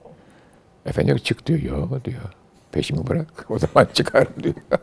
Efendim 0.86 1.16
çık 1.16 1.46
diyor. 1.46 1.60
Yo 1.60 1.88
diyor. 2.04 2.22
Peşimi 2.72 3.06
bırak. 3.06 3.46
O 3.50 3.58
zaman 3.58 3.88
çıkar 3.92 4.28
diyor. 4.42 4.54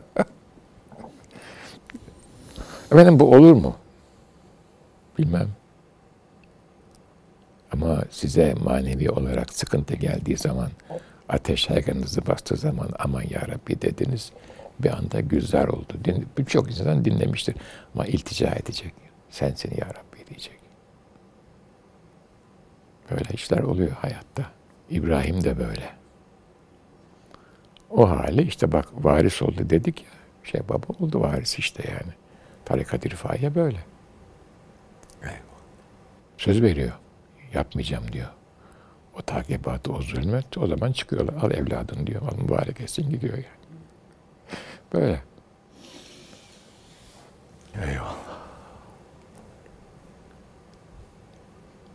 Efendim 2.92 3.20
bu 3.20 3.36
olur 3.36 3.54
mu? 3.54 3.76
Bilmem. 5.18 5.48
Ama 7.72 8.04
size 8.12 8.56
manevi 8.64 9.12
olarak 9.12 9.54
sıkıntı 9.54 9.96
geldiği 9.96 10.38
zaman, 10.38 10.70
ateş 11.30 11.70
herkenizi 11.70 12.28
bastığı 12.28 12.58
zaman 12.58 12.90
aman 13.00 13.22
ya 13.22 13.42
Rabbi 13.48 13.82
dediniz. 13.82 14.32
Bir 14.80 14.98
anda 14.98 15.20
güzel 15.20 15.68
oldu. 15.68 15.94
Birçok 16.38 16.68
insan 16.68 17.06
dinlemiştir. 17.06 17.56
Ama 17.96 18.06
iltica 18.06 18.56
edecek. 18.56 18.94
Sensin 19.30 19.72
ya 19.78 19.88
Rabbi 19.88 20.28
diyecek. 20.30 20.60
Böyle 23.12 23.30
işler 23.34 23.60
oluyor 23.60 23.92
hayatta. 23.92 24.46
İbrahim 24.90 25.44
de 25.44 25.60
böyle. 25.60 25.90
O 27.90 28.10
hali 28.10 28.42
işte 28.42 28.72
bak 28.72 28.88
varis 28.94 29.42
oldu 29.42 29.70
dedik 29.70 30.02
ya. 30.02 30.10
Şey 30.44 30.62
baba 30.70 30.86
oldu 31.00 31.22
varis 31.22 31.60
işte 31.60 31.84
yani. 31.92 32.14
Tarikat-ı 32.66 33.56
böyle. 33.56 33.80
Söz 36.38 36.62
veriyor. 36.62 36.92
Yapmayacağım 37.54 38.12
diyor. 38.12 38.30
O 39.20 39.22
takibatı, 39.22 39.94
o 39.94 40.02
zulmet 40.02 40.58
o 40.58 40.68
zaman 40.68 40.92
çıkıyorlar. 40.92 41.44
Al 41.44 41.52
evladın 41.52 42.08
diyor. 42.08 42.22
Al 42.22 42.38
mübarek 42.38 42.82
etsin 42.82 43.10
gidiyor 43.10 43.34
yani. 43.34 43.46
Böyle. 44.94 45.22
Eyvallah. 47.76 48.38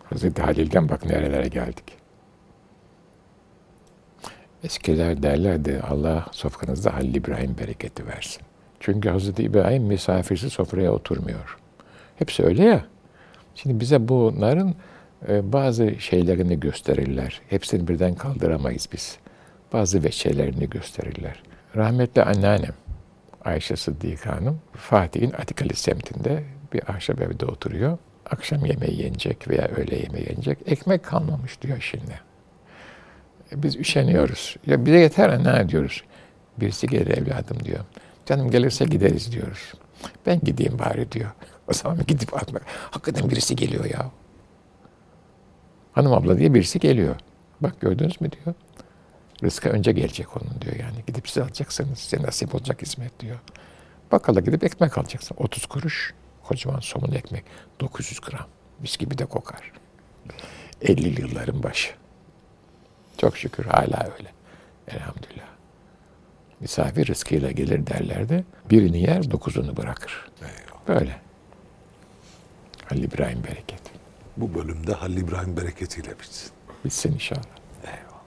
Hazreti 0.04 0.42
Halil'den 0.42 0.88
bak 0.88 1.04
nerelere 1.04 1.48
geldik. 1.48 1.84
Eskiler 4.64 5.22
derlerdi 5.22 5.82
Allah 5.90 6.26
sofranızda 6.32 6.94
Halil 6.94 7.14
İbrahim 7.14 7.58
bereketi 7.58 8.06
versin. 8.06 8.42
Çünkü 8.80 9.08
Hazreti 9.08 9.42
İbrahim 9.42 9.82
misafirsiz 9.82 10.52
sofraya 10.52 10.92
oturmuyor. 10.92 11.58
Hepsi 12.16 12.44
öyle 12.44 12.64
ya. 12.64 12.84
Şimdi 13.54 13.80
bize 13.80 14.08
bunların 14.08 14.74
bazı 15.28 16.00
şeylerini 16.00 16.60
gösterirler. 16.60 17.40
Hepsini 17.48 17.88
birden 17.88 18.14
kaldıramayız 18.14 18.88
biz. 18.92 19.18
Bazı 19.72 20.04
veçelerini 20.04 20.70
gösterirler. 20.70 21.42
Rahmetli 21.76 22.22
anneannem 22.22 22.74
Ayşe 23.44 23.76
Sıddika 23.76 24.36
Hanım 24.36 24.60
Fatih'in 24.72 25.32
Atikali 25.32 25.74
semtinde 25.74 26.44
bir 26.72 26.90
ahşap 26.90 27.20
evde 27.20 27.46
oturuyor. 27.46 27.98
Akşam 28.30 28.64
yemeği 28.64 29.02
yenecek 29.02 29.48
veya 29.48 29.68
öğle 29.68 29.96
yemeği 29.96 30.28
yenecek. 30.28 30.58
Ekmek 30.66 31.04
kalmamış 31.04 31.62
diyor 31.62 31.80
şimdi. 31.80 32.20
E, 33.52 33.62
biz 33.62 33.76
üşeniyoruz. 33.76 34.56
Ya 34.66 34.86
bize 34.86 34.98
yeter 34.98 35.28
anne 35.28 35.68
diyoruz. 35.68 36.02
Birisi 36.60 36.86
gelir 36.86 37.18
evladım 37.18 37.64
diyor. 37.64 37.80
Canım 38.26 38.50
gelirse 38.50 38.84
gideriz 38.84 39.32
diyoruz. 39.32 39.72
Ben 40.26 40.40
gideyim 40.40 40.78
bari 40.78 41.12
diyor. 41.12 41.30
O 41.68 41.72
zaman 41.72 41.98
gidip 42.06 42.34
atmak. 42.34 42.62
Hakikaten 42.90 43.30
birisi 43.30 43.56
geliyor 43.56 43.84
ya. 43.84 44.10
Hanım 45.92 46.12
abla 46.12 46.38
diye 46.38 46.54
birisi 46.54 46.80
geliyor. 46.80 47.16
Bak 47.60 47.80
gördünüz 47.80 48.20
mü 48.20 48.30
diyor. 48.32 48.54
Rızkı 49.42 49.68
önce 49.68 49.92
gelecek 49.92 50.36
onun 50.36 50.60
diyor 50.60 50.76
yani. 50.76 50.96
Gidip 51.06 51.28
size 51.28 51.42
alacaksınız. 51.42 51.98
Size 51.98 52.22
nasip 52.22 52.54
olacak 52.54 52.82
hizmet 52.82 53.20
diyor. 53.20 53.38
Bakkala 54.12 54.40
gidip 54.40 54.64
ekmek 54.64 54.98
alacaksın. 54.98 55.36
30 55.38 55.66
kuruş. 55.66 56.14
Kocaman 56.42 56.80
somun 56.80 57.12
ekmek. 57.12 57.44
900 57.80 58.20
gram. 58.20 58.46
Mis 58.80 58.96
gibi 58.96 59.18
de 59.18 59.24
kokar. 59.24 59.72
50 60.82 61.20
yılların 61.20 61.62
başı. 61.62 61.92
Çok 63.18 63.36
şükür 63.36 63.64
hala 63.64 64.08
öyle. 64.18 64.28
Elhamdülillah. 64.88 65.52
Misafir 66.60 67.06
rızkıyla 67.06 67.50
gelir 67.50 67.86
derlerdi. 67.86 68.44
Birini 68.70 69.02
yer, 69.02 69.30
dokuzunu 69.30 69.76
bırakır. 69.76 70.30
Böyle. 70.88 71.20
Halil 72.84 73.02
İbrahim 73.02 73.44
bereket. 73.44 73.81
Bu 74.36 74.54
bölümde 74.54 74.92
Halil 74.92 75.16
İbrahim 75.16 75.56
bereketiyle 75.56 76.10
bitsin. 76.20 76.52
Bitsin 76.84 77.12
inşallah. 77.12 77.42
Eyvallah. 77.84 78.22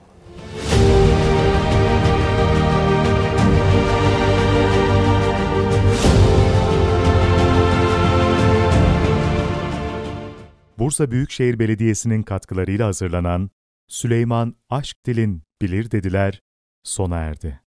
Bursa 10.78 11.10
Büyükşehir 11.10 11.58
Belediyesi'nin 11.58 12.22
katkılarıyla 12.22 12.86
hazırlanan 12.86 13.50
Süleyman 13.88 14.56
Aşk 14.70 15.06
Dilin 15.06 15.42
Bilir 15.62 15.90
Dediler 15.90 16.40
sona 16.82 17.16
erdi. 17.16 17.65